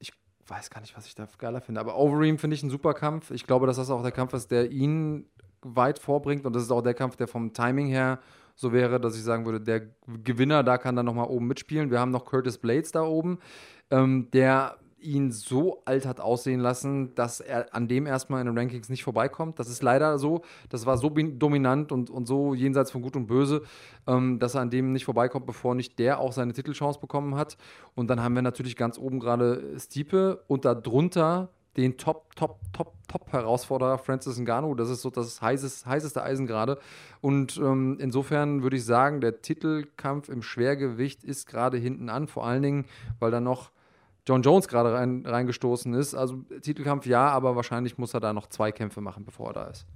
[0.00, 0.12] ich
[0.48, 1.80] weiß gar nicht, was ich da geiler finde.
[1.80, 3.30] Aber Overeem finde ich einen super Kampf.
[3.30, 5.30] Ich glaube, dass das auch der Kampf ist, der ihn
[5.62, 6.44] weit vorbringt.
[6.44, 8.18] Und das ist auch der Kampf, der vom Timing her
[8.56, 9.82] so wäre, dass ich sagen würde, der
[10.24, 11.90] Gewinner da kann dann nochmal oben mitspielen.
[11.90, 13.38] Wir haben noch Curtis Blades da oben,
[13.90, 18.58] ähm, der ihn so alt hat aussehen lassen, dass er an dem erstmal in den
[18.58, 19.58] Rankings nicht vorbeikommt.
[19.58, 20.42] Das ist leider so.
[20.70, 23.62] Das war so dominant und, und so jenseits von Gut und Böse,
[24.06, 27.56] ähm, dass er an dem nicht vorbeikommt, bevor nicht der auch seine Titelchance bekommen hat.
[27.94, 32.94] Und dann haben wir natürlich ganz oben gerade Stiepe und darunter den Top, Top, Top,
[33.08, 34.74] Top-Herausforderer Francis Ngannou.
[34.74, 36.78] Das ist so das heißes, heißeste Eisen gerade.
[37.20, 42.26] Und ähm, insofern würde ich sagen, der Titelkampf im Schwergewicht ist gerade hinten an.
[42.26, 42.84] Vor allen Dingen,
[43.18, 43.70] weil da noch
[44.26, 46.14] John Jones gerade rein, reingestoßen ist.
[46.14, 49.64] Also Titelkampf ja, aber wahrscheinlich muss er da noch zwei Kämpfe machen, bevor er da
[49.64, 49.86] ist.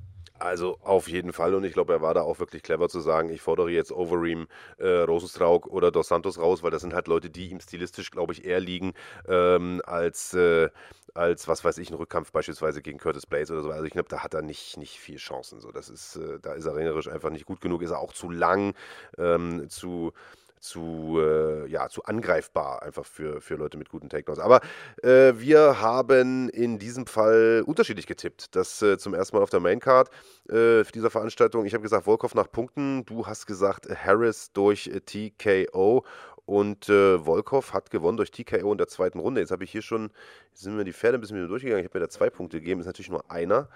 [0.40, 3.28] Also auf jeden Fall und ich glaube, er war da auch wirklich clever zu sagen,
[3.28, 7.28] ich fordere jetzt Overeem, äh, Rosenstrauk oder Dos Santos raus, weil das sind halt Leute,
[7.28, 8.94] die ihm stilistisch, glaube ich, eher liegen
[9.28, 10.70] ähm, als, äh,
[11.12, 13.70] als, was weiß ich, ein Rückkampf beispielsweise gegen Curtis Blaze oder so.
[13.70, 15.60] Also ich glaube, da hat er nicht, nicht viel Chancen.
[15.60, 15.72] So.
[15.72, 18.30] Das ist, äh, da ist er ringerisch einfach nicht gut genug, ist er auch zu
[18.30, 18.74] lang,
[19.18, 20.12] ähm, zu
[20.60, 24.38] zu, äh, ja, zu angreifbar einfach für, für Leute mit guten Takedowns.
[24.38, 24.60] Aber
[25.02, 28.54] äh, wir haben in diesem Fall unterschiedlich getippt.
[28.54, 30.10] Das äh, zum ersten Mal auf der Maincard
[30.48, 31.64] äh, dieser Veranstaltung.
[31.64, 33.04] Ich habe gesagt, Volkov nach Punkten.
[33.06, 36.04] Du hast gesagt, Harris durch äh, TKO.
[36.50, 39.40] Und äh, Volkov hat gewonnen durch TKO in der zweiten Runde.
[39.40, 40.10] Jetzt habe ich hier schon,
[40.48, 41.84] jetzt sind mir die Pferde ein bisschen wieder durchgegangen.
[41.84, 42.80] Ich habe mir da zwei Punkte gegeben.
[42.80, 43.68] Ist natürlich nur einer.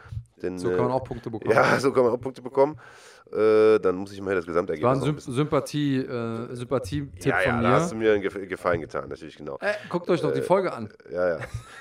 [0.43, 1.55] Denn, so kann man auch Punkte bekommen.
[1.55, 2.77] Ja, so kann man auch Punkte bekommen.
[3.33, 4.87] Äh, dann muss ich mal das Gesamtergebnis.
[4.87, 7.63] War ein Symp Sympathie, äh, Sympathie-Tipp ja, ja, von mir.
[7.63, 9.59] da hast du mir einen Gefallen getan, natürlich, genau.
[9.61, 10.91] Äh, guckt euch doch die Folge an.
[11.11, 11.39] Ja, ja.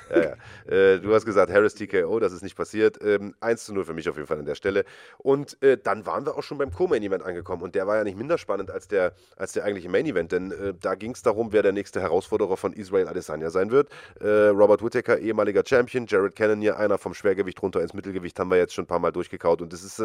[0.09, 0.73] ja, ja.
[0.73, 2.97] Äh, du hast gesagt, Harris TKO, das ist nicht passiert.
[3.03, 4.85] Ähm, 1 zu 0 für mich auf jeden Fall an der Stelle.
[5.17, 7.61] Und äh, dann waren wir auch schon beim Co-Main-Event angekommen.
[7.61, 10.73] Und der war ja nicht minder spannend als der, als der eigentliche Main-Event, denn äh,
[10.79, 13.89] da ging es darum, wer der nächste Herausforderer von Israel Adesanya sein wird.
[14.21, 18.57] Äh, Robert Whittaker, ehemaliger Champion, Jared Cannonier, einer vom Schwergewicht runter ins Mittelgewicht, haben wir
[18.57, 19.61] jetzt schon ein paar Mal durchgekaut.
[19.61, 20.01] Und das ist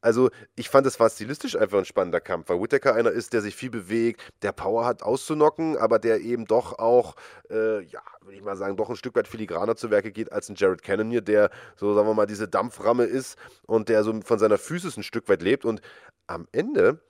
[0.00, 3.42] also ich fand, es war stilistisch einfach ein spannender Kampf, weil Whittaker einer ist, der
[3.42, 7.14] sich viel bewegt, der Power hat auszunocken, aber der eben doch auch,
[7.50, 10.48] äh, ja, würde ich mal sagen, doch ein Stück weit filigraner zu Werke geht als
[10.48, 13.36] ein Jared Cannonier, der so, sagen wir mal, diese Dampframme ist
[13.66, 15.64] und der so von seiner Physis ein Stück weit lebt.
[15.64, 15.80] Und
[16.26, 17.00] am Ende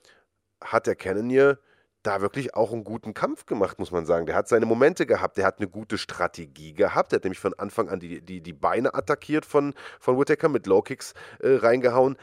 [0.61, 1.59] hat der Cannonier
[2.03, 4.25] da wirklich auch einen guten Kampf gemacht, muss man sagen.
[4.25, 7.53] Der hat seine Momente gehabt, der hat eine gute Strategie gehabt, der hat nämlich von
[7.55, 12.15] Anfang an die, die, die Beine attackiert von, von Whittaker mit Low Kicks äh, reingehauen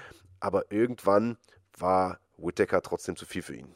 [0.44, 1.38] aber irgendwann
[1.78, 3.74] war Whittaker trotzdem zu viel für ihn.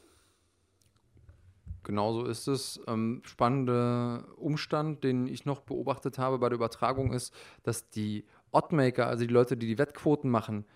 [1.83, 2.79] Genauso ist es.
[2.87, 9.07] Ähm, spannender Umstand, den ich noch beobachtet habe bei der Übertragung, ist, dass die Oddmaker,
[9.07, 10.67] also die Leute, die die Wettquoten machen,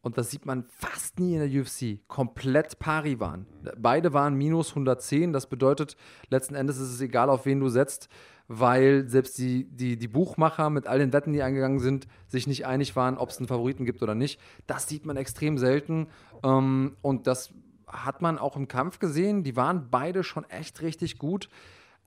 [0.00, 3.46] und das sieht man fast nie in der UFC, komplett pari waren.
[3.76, 5.32] Beide waren minus 110.
[5.32, 5.96] Das bedeutet,
[6.28, 8.08] letzten Endes ist es egal, auf wen du setzt
[8.48, 12.66] weil selbst die, die, die Buchmacher mit all den Wetten, die eingegangen sind, sich nicht
[12.66, 14.40] einig waren, ob es einen Favoriten gibt oder nicht.
[14.66, 16.08] Das sieht man extrem selten.
[16.42, 17.52] Ähm, und das
[17.86, 19.44] hat man auch im Kampf gesehen.
[19.44, 21.48] Die waren beide schon echt richtig gut.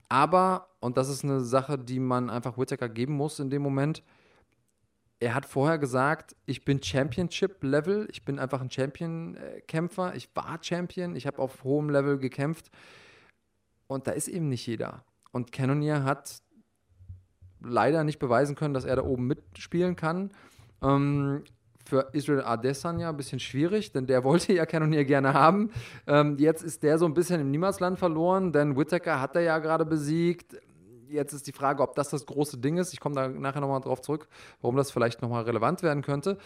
[0.10, 4.04] Aber, und das ist eine Sache, die man einfach Whittaker geben muss in dem Moment,
[5.20, 11.16] er hat vorher gesagt, ich bin Championship-Level, ich bin einfach ein Champion-Kämpfer, ich war Champion,
[11.16, 12.70] ich habe auf hohem Level gekämpft.
[13.88, 15.04] Und da ist eben nicht jeder.
[15.36, 16.38] Und Cannonier hat
[17.60, 20.32] leider nicht beweisen können, dass er da oben mitspielen kann.
[20.82, 21.44] Ähm,
[21.84, 25.72] für Israel Adesanya ein bisschen schwierig, denn der wollte ja Cannonier gerne haben.
[26.08, 29.60] Ähm, jetzt ist der so ein bisschen im Niemandsland verloren, denn Whittaker hat er ja
[29.60, 30.56] gerade besiegt.
[31.10, 32.94] Jetzt ist die Frage, ob das das große Ding ist.
[32.94, 34.30] Ich komme da nachher nochmal drauf zurück,
[34.62, 36.38] warum das vielleicht nochmal relevant werden könnte.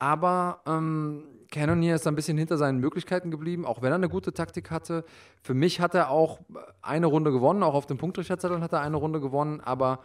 [0.00, 4.32] Aber ähm, Cannonier ist ein bisschen hinter seinen Möglichkeiten geblieben, auch wenn er eine gute
[4.32, 5.04] Taktik hatte.
[5.42, 6.40] Für mich hat er auch
[6.82, 10.00] eine Runde gewonnen, auch auf dem Punktrichterzettel hat er eine Runde gewonnen, aber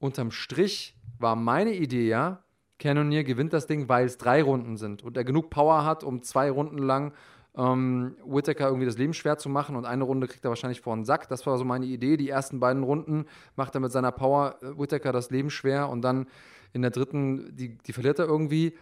[0.00, 2.42] unterm Strich war meine Idee ja,
[2.78, 6.22] Cannonier gewinnt das Ding, weil es drei Runden sind und er genug Power hat, um
[6.22, 7.12] zwei Runden lang
[7.56, 10.94] ähm, Whittaker irgendwie das Leben schwer zu machen und eine Runde kriegt er wahrscheinlich vor
[10.94, 11.28] den Sack.
[11.28, 12.16] Das war so meine Idee.
[12.16, 13.26] Die ersten beiden Runden
[13.56, 16.26] macht er mit seiner Power äh, Whittaker das Leben schwer und dann
[16.72, 18.74] in der dritten, die, die verliert er irgendwie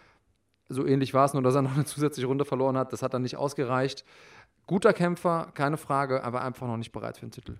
[0.69, 2.93] so ähnlich war es, nur dass er noch eine zusätzliche Runde verloren hat.
[2.93, 4.03] Das hat dann nicht ausgereicht.
[4.65, 7.57] Guter Kämpfer, keine Frage, aber einfach noch nicht bereit für den Titel.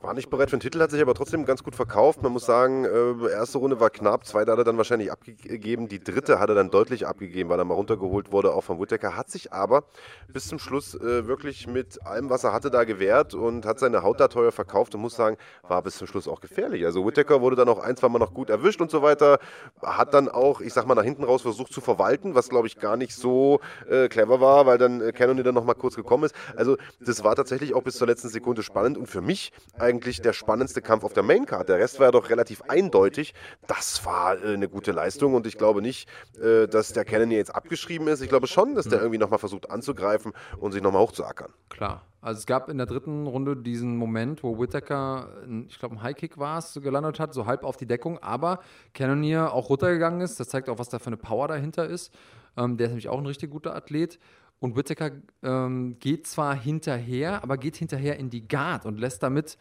[0.00, 2.22] War nicht bereit für den Titel, hat sich aber trotzdem ganz gut verkauft.
[2.22, 5.98] Man muss sagen, äh, erste Runde war knapp, zweite hat er dann wahrscheinlich abgegeben, die
[5.98, 9.16] dritte hat er dann deutlich abgegeben, weil er mal runtergeholt wurde, auch von Whittaker.
[9.16, 9.82] Hat sich aber
[10.28, 14.04] bis zum Schluss äh, wirklich mit allem, was er hatte, da gewehrt und hat seine
[14.04, 15.36] Haut da teuer verkauft und muss sagen,
[15.66, 16.84] war bis zum Schluss auch gefährlich.
[16.84, 19.40] Also Whittaker wurde dann auch ein, zwei Mal noch gut erwischt und so weiter.
[19.82, 22.78] Hat dann auch, ich sag mal, nach hinten raus versucht zu verwalten, was glaube ich
[22.78, 23.58] gar nicht so
[23.90, 26.36] äh, clever war, weil dann äh, Cannon dann noch mal kurz gekommen ist.
[26.54, 30.20] Also das war tatsächlich auch bis zur letzten Sekunde spannend und für mich ein eigentlich
[30.20, 31.68] der spannendste Kampf auf der Maincard.
[31.68, 33.34] Der Rest war ja doch relativ eindeutig.
[33.66, 36.08] Das war äh, eine gute Leistung und ich glaube nicht,
[36.40, 38.20] äh, dass der Cannon jetzt abgeschrieben ist.
[38.20, 39.06] Ich glaube schon, dass der hm.
[39.06, 41.52] irgendwie nochmal versucht anzugreifen und sich nochmal hochzuackern.
[41.68, 42.02] Klar.
[42.20, 45.28] Also es gab in der dritten Runde diesen Moment, wo Whittaker,
[45.68, 48.58] ich glaube ein Highkick war es, gelandet hat, so halb auf die Deckung, aber
[48.92, 50.40] Cannonier auch runtergegangen ist.
[50.40, 52.12] Das zeigt auch, was da für eine Power dahinter ist.
[52.56, 54.18] Ähm, der ist nämlich auch ein richtig guter Athlet.
[54.60, 55.12] Und Whittaker
[55.42, 59.56] ähm, geht zwar hinterher, aber geht hinterher in die Guard und lässt damit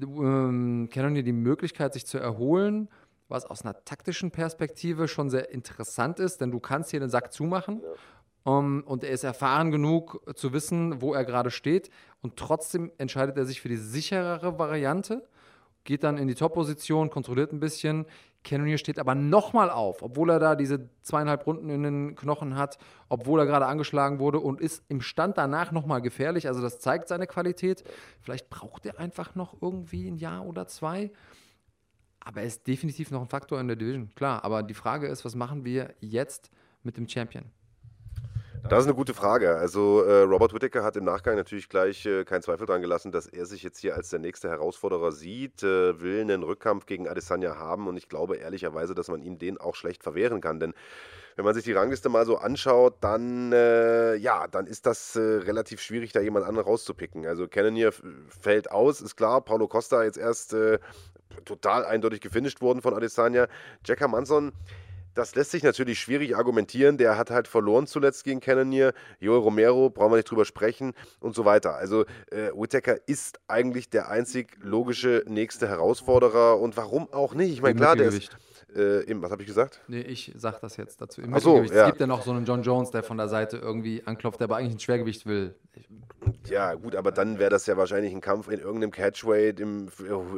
[0.00, 2.88] ähm, Cannonier die Möglichkeit, sich zu erholen.
[3.28, 7.32] was aus einer taktischen Perspektive schon sehr interessant ist, denn du kannst hier den Sack
[7.32, 7.80] zumachen.
[8.44, 11.90] Um, ähm, und er ist erfahren genug zu wissen, wo er gerade steht.
[12.20, 15.26] Und trotzdem entscheidet er sich für die sicherere Variante,
[15.84, 18.06] geht dann in die Top-Position, kontrolliert ein bisschen.
[18.44, 22.78] Cannonier steht aber nochmal auf, obwohl er da diese zweieinhalb Runden in den Knochen hat,
[23.08, 26.48] obwohl er gerade angeschlagen wurde und ist im Stand danach nochmal gefährlich.
[26.48, 27.84] Also das zeigt seine Qualität.
[28.20, 31.12] Vielleicht braucht er einfach noch irgendwie ein Jahr oder zwei.
[32.20, 34.44] Aber er ist definitiv noch ein Faktor in der Division, klar.
[34.44, 36.50] Aber die Frage ist, was machen wir jetzt
[36.82, 37.44] mit dem Champion?
[38.68, 39.56] Das ist eine gute Frage.
[39.56, 43.26] Also äh, Robert Whittaker hat im Nachgang natürlich gleich äh, keinen Zweifel daran gelassen, dass
[43.26, 47.56] er sich jetzt hier als der nächste Herausforderer sieht, äh, will einen Rückkampf gegen Adesanya
[47.56, 50.74] haben und ich glaube ehrlicherweise, dass man ihm den auch schlecht verwehren kann, denn
[51.36, 55.20] wenn man sich die Rangliste mal so anschaut, dann äh, ja, dann ist das äh,
[55.20, 57.26] relativ schwierig, da jemand anderen rauszupicken.
[57.26, 57.92] Also Cannonier
[58.28, 59.40] fällt aus, ist klar.
[59.40, 60.78] Paulo Costa jetzt erst äh,
[61.44, 63.48] total eindeutig gefinisht worden von Adesanya.
[63.84, 64.52] Jacker Manson
[65.14, 66.98] das lässt sich natürlich schwierig argumentieren.
[66.98, 68.92] Der hat halt verloren zuletzt gegen Cannonier.
[69.20, 71.74] Joel Romero, brauchen wir nicht drüber sprechen und so weiter.
[71.74, 77.52] Also äh, Whittaker ist eigentlich der einzig logische nächste Herausforderer und warum auch nicht?
[77.52, 78.30] Ich meine, klar, der ist
[78.74, 79.80] äh, im, was habe ich gesagt?
[79.88, 81.20] Nee, ich sag das jetzt dazu.
[81.20, 81.64] Im Ach so, ja.
[81.64, 84.46] Es gibt ja noch so einen John Jones, der von der Seite irgendwie anklopft, der
[84.46, 85.54] aber eigentlich ein Schwergewicht will.
[86.48, 89.88] Ja, gut, aber dann wäre das ja wahrscheinlich ein Kampf in irgendeinem Catchweight, im,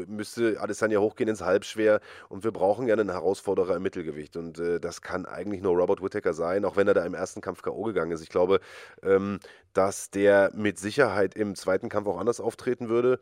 [0.06, 4.80] müsste Adesanya hochgehen ins Halbschwer und wir brauchen ja einen Herausforderer im Mittelgewicht und äh,
[4.80, 7.82] das kann eigentlich nur Robert Whittaker sein, auch wenn er da im ersten Kampf K.O.
[7.82, 8.22] gegangen ist.
[8.22, 8.60] Ich glaube,
[9.02, 9.40] ähm,
[9.72, 13.20] dass der mit Sicherheit im zweiten Kampf auch anders auftreten würde.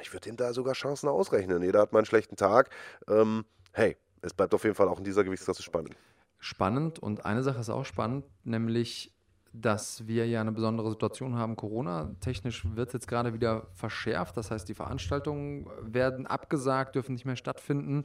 [0.00, 1.62] Ich würde ihm da sogar Chancen ausrechnen.
[1.62, 2.70] Jeder hat mal einen schlechten Tag.
[3.08, 5.96] Ähm, hey, es bleibt auf jeden Fall auch in dieser Gewichtsklasse spannend.
[6.38, 9.10] Spannend und eine Sache ist auch spannend, nämlich
[9.56, 11.54] dass wir ja eine besondere Situation haben.
[11.54, 14.36] Corona-technisch wird jetzt gerade wieder verschärft.
[14.36, 18.04] Das heißt, die Veranstaltungen werden abgesagt, dürfen nicht mehr stattfinden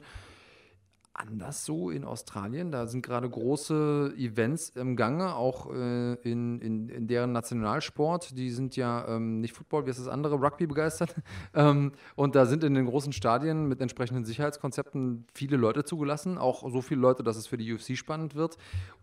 [1.12, 2.70] anders so in Australien.
[2.70, 8.36] Da sind gerade große Events im Gange, auch äh, in, in, in, deren Nationalsport.
[8.38, 11.14] Die sind ja ähm, nicht Football, wie ist das andere, Rugby begeistert.
[11.54, 16.38] ähm, und da sind in den großen Stadien mit entsprechenden Sicherheitskonzepten viele Leute zugelassen.
[16.38, 18.56] Auch so viele Leute, dass es für die UFC spannend wird.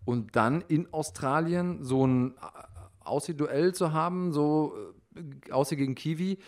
[0.05, 2.35] Und dann in Australien so ein äh,
[3.01, 4.73] Aussie-Duell zu haben, so
[5.15, 6.39] äh, Aussie gegen Kiwi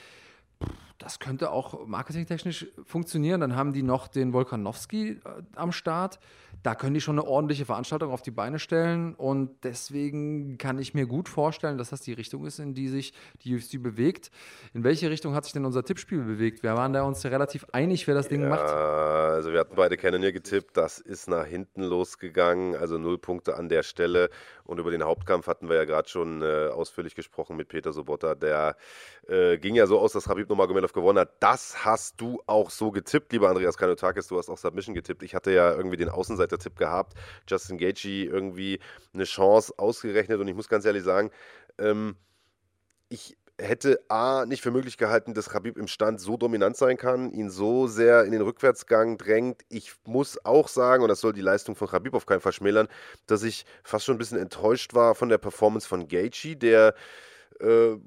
[1.00, 3.40] das könnte auch marketingtechnisch funktionieren.
[3.40, 5.20] Dann haben die noch den Volkanowski äh,
[5.56, 6.20] am Start.
[6.62, 9.16] Da können die schon eine ordentliche Veranstaltung auf die Beine stellen.
[9.16, 13.14] Und deswegen kann ich mir gut vorstellen, dass das die Richtung ist, in die sich
[13.44, 14.30] die UFC bewegt.
[14.74, 16.64] In welche Richtung hat sich denn unser Tippspiel bewegt?
[16.64, 18.70] Wir waren da uns relativ einig, wer das Ding ja, macht.
[18.70, 20.76] Also wir hatten beide Cannoneer getippt.
[20.76, 22.76] Das ist nach hinten losgegangen.
[22.76, 24.30] Also null Punkte an der Stelle.
[24.70, 28.36] Und über den Hauptkampf hatten wir ja gerade schon äh, ausführlich gesprochen mit Peter Sobotta.
[28.36, 28.78] Der
[29.28, 31.42] äh, ging ja so aus, dass Habib Nurmagomedov gewonnen hat.
[31.42, 34.28] Das hast du auch so getippt, lieber Andreas Kanotakis.
[34.28, 35.24] Du hast auch Submission getippt.
[35.24, 37.16] Ich hatte ja irgendwie den Außenseiter-Tipp gehabt.
[37.48, 38.80] Justin Gaethje irgendwie
[39.12, 40.40] eine Chance ausgerechnet.
[40.40, 41.32] Und ich muss ganz ehrlich sagen,
[41.80, 42.16] ähm,
[43.10, 47.32] ich hätte A nicht für möglich gehalten, dass Habib im Stand so dominant sein kann,
[47.32, 49.62] ihn so sehr in den Rückwärtsgang drängt.
[49.70, 52.88] Ich muss auch sagen, und das soll die Leistung von Habib auf keinen Fall schmälern,
[53.28, 56.96] dass ich fast schon ein bisschen enttäuscht war von der Performance von Gaethje, der
[57.60, 57.98] äh,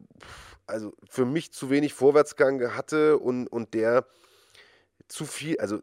[0.67, 4.07] also für mich zu wenig Vorwärtsgang hatte und, und der
[5.09, 5.81] zu viel, also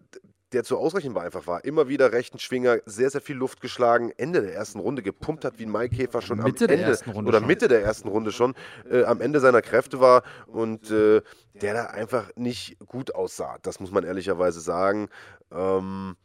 [0.51, 1.63] der zu ausreichend war einfach war.
[1.63, 5.59] Immer wieder rechten Schwinger, sehr, sehr viel Luft geschlagen, Ende der ersten Runde gepumpt hat
[5.59, 7.47] wie ein Maikäfer schon Mitte am Ende oder schon.
[7.47, 8.55] Mitte der ersten Runde schon
[8.89, 11.21] äh, am Ende seiner Kräfte war und äh,
[11.61, 13.57] der da einfach nicht gut aussah.
[13.61, 15.09] Das muss man ehrlicherweise sagen.
[15.51, 16.15] Ähm,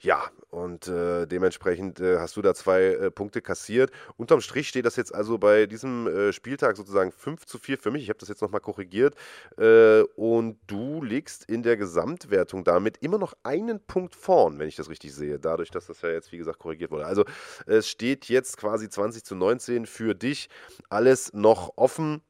[0.00, 3.90] ja, und äh, dementsprechend äh, hast du da zwei äh, Punkte kassiert.
[4.16, 7.90] Unterm Strich steht das jetzt also bei diesem äh, Spieltag sozusagen 5 zu 4 für
[7.90, 8.02] mich.
[8.02, 9.14] Ich habe das jetzt nochmal korrigiert.
[9.58, 14.76] Äh, und du liegst in der Gesamtwertung damit immer noch einen Punkt vorn, wenn ich
[14.76, 15.38] das richtig sehe.
[15.38, 17.06] Dadurch, dass das ja jetzt, wie gesagt, korrigiert wurde.
[17.06, 17.24] Also
[17.66, 20.48] es steht jetzt quasi 20 zu 19 für dich.
[20.88, 22.22] Alles noch offen.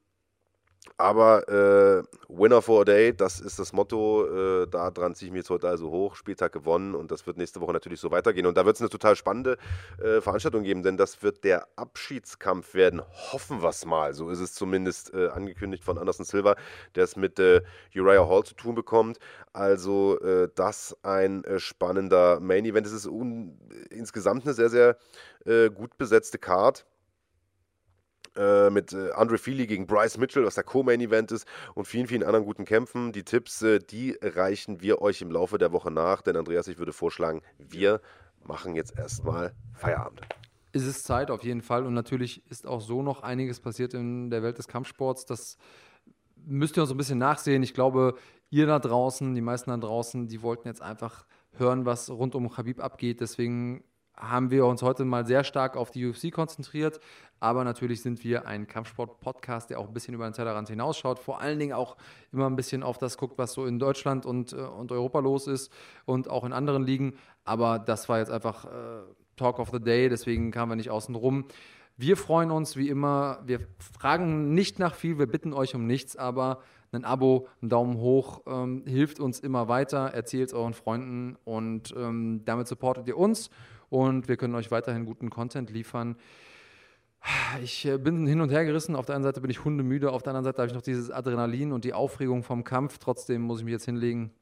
[0.96, 4.62] Aber äh, Winner for a Day, das ist das Motto.
[4.62, 6.14] Äh, daran ziehe ich mich jetzt heute also hoch.
[6.14, 8.46] Spieltag gewonnen und das wird nächste Woche natürlich so weitergehen.
[8.46, 9.58] Und da wird es eine total spannende
[10.00, 13.02] äh, Veranstaltung geben, denn das wird der Abschiedskampf werden.
[13.32, 14.14] Hoffen wir es mal.
[14.14, 16.54] So ist es zumindest äh, angekündigt von Anderson Silva,
[16.94, 17.62] der es mit äh,
[17.96, 19.18] Uriah Hall zu tun bekommt.
[19.52, 22.86] Also äh, das ein spannender Main Event.
[22.86, 23.08] Es ist
[23.90, 24.96] insgesamt eine sehr, sehr
[25.70, 26.86] gut besetzte Card.
[28.36, 32.24] Äh, mit äh, Andre Feely gegen Bryce Mitchell, was der Co-Main-Event ist und vielen, vielen
[32.24, 33.12] anderen guten Kämpfen.
[33.12, 36.78] Die Tipps, äh, die reichen wir euch im Laufe der Woche nach, denn Andreas, ich
[36.78, 38.00] würde vorschlagen, wir
[38.42, 40.22] machen jetzt erstmal Feierabend.
[40.72, 44.30] Ist es Zeit auf jeden Fall und natürlich ist auch so noch einiges passiert in
[44.30, 45.26] der Welt des Kampfsports.
[45.26, 45.56] Das
[46.44, 47.62] müsst ihr uns ein bisschen nachsehen.
[47.62, 48.16] Ich glaube,
[48.50, 52.50] ihr da draußen, die meisten da draußen, die wollten jetzt einfach hören, was rund um
[52.50, 53.20] Khabib abgeht.
[53.20, 53.84] Deswegen
[54.16, 57.00] haben wir uns heute mal sehr stark auf die UFC konzentriert.
[57.40, 61.18] Aber natürlich sind wir ein Kampfsport-Podcast, der auch ein bisschen über den Tellerrand hinausschaut.
[61.18, 61.96] Vor allen Dingen auch
[62.32, 65.46] immer ein bisschen auf das guckt, was so in Deutschland und, äh, und Europa los
[65.46, 65.72] ist
[66.06, 67.14] und auch in anderen Ligen.
[67.44, 69.02] Aber das war jetzt einfach äh,
[69.36, 71.46] Talk of the Day, deswegen kamen wir nicht außen rum.
[71.96, 73.40] Wir freuen uns wie immer.
[73.44, 76.60] Wir fragen nicht nach viel, wir bitten euch um nichts, aber
[76.92, 80.06] ein Abo, ein Daumen hoch ähm, hilft uns immer weiter.
[80.14, 83.50] Erzählt es euren Freunden und ähm, damit supportet ihr uns
[83.94, 86.16] und wir können euch weiterhin guten Content liefern.
[87.62, 88.96] Ich äh, bin hin und her gerissen.
[88.96, 91.12] Auf der einen Seite bin ich hundemüde, auf der anderen Seite habe ich noch dieses
[91.12, 92.98] Adrenalin und die Aufregung vom Kampf.
[92.98, 94.32] Trotzdem muss ich mich jetzt hinlegen,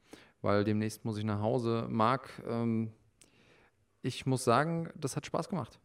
[0.41, 1.85] weil demnächst muss ich nach Hause.
[1.87, 2.91] Marc, ähm,
[4.01, 5.79] ich muss sagen, das hat Spaß gemacht.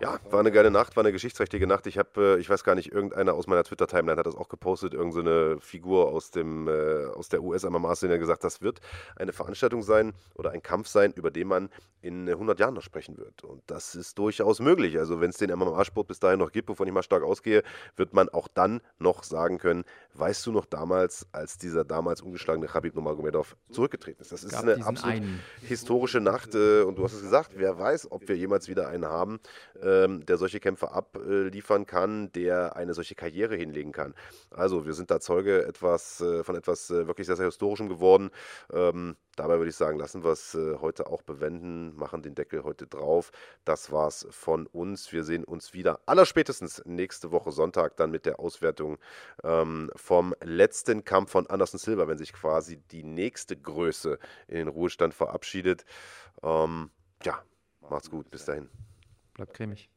[0.00, 1.86] Ja, war eine geile Nacht, war eine geschichtsträchtige Nacht.
[1.86, 4.94] Ich habe, äh, ich weiß gar nicht, irgendeiner aus meiner Twitter-Timeline hat das auch gepostet,
[4.94, 8.80] irgendeine so Figur aus, dem, äh, aus der US-MMA-Szene gesagt, das wird
[9.16, 11.68] eine Veranstaltung sein oder ein Kampf sein, über den man
[12.00, 13.42] in 100 Jahren noch sprechen wird.
[13.42, 14.98] Und das ist durchaus möglich.
[14.98, 17.62] Also wenn es den MMA-Sport bis dahin noch gibt, wovon ich mal stark ausgehe,
[17.96, 19.84] wird man auch dann noch sagen können,
[20.14, 24.30] weißt du noch damals, als dieser damals ungeschlagene Khabib Nurmagomedov zurückgetreten ist.
[24.30, 25.40] Das ist eine absolut einen.
[25.62, 29.06] historische Nacht äh, und du hast es gesagt, wer weiß, ob wir jemals wieder einen
[29.06, 29.40] haben
[29.82, 34.14] ähm, der solche Kämpfe abliefern kann, der eine solche Karriere hinlegen kann.
[34.50, 38.30] Also wir sind da Zeuge etwas, äh, von etwas äh, wirklich sehr, sehr Historischem geworden.
[38.72, 42.64] Ähm, dabei würde ich sagen, lassen wir es äh, heute auch bewenden, machen den Deckel
[42.64, 43.30] heute drauf.
[43.64, 45.12] Das war's von uns.
[45.12, 48.98] Wir sehen uns wieder allerspätestens nächste Woche Sonntag dann mit der Auswertung
[49.44, 54.18] ähm, vom letzten Kampf von Anderson Silva, wenn sich quasi die nächste Größe
[54.48, 55.84] in den Ruhestand verabschiedet.
[56.42, 56.90] Ähm,
[57.24, 57.42] ja,
[57.80, 58.30] macht's gut.
[58.30, 58.68] Bis dahin.
[59.38, 59.88] Bleibt cremig.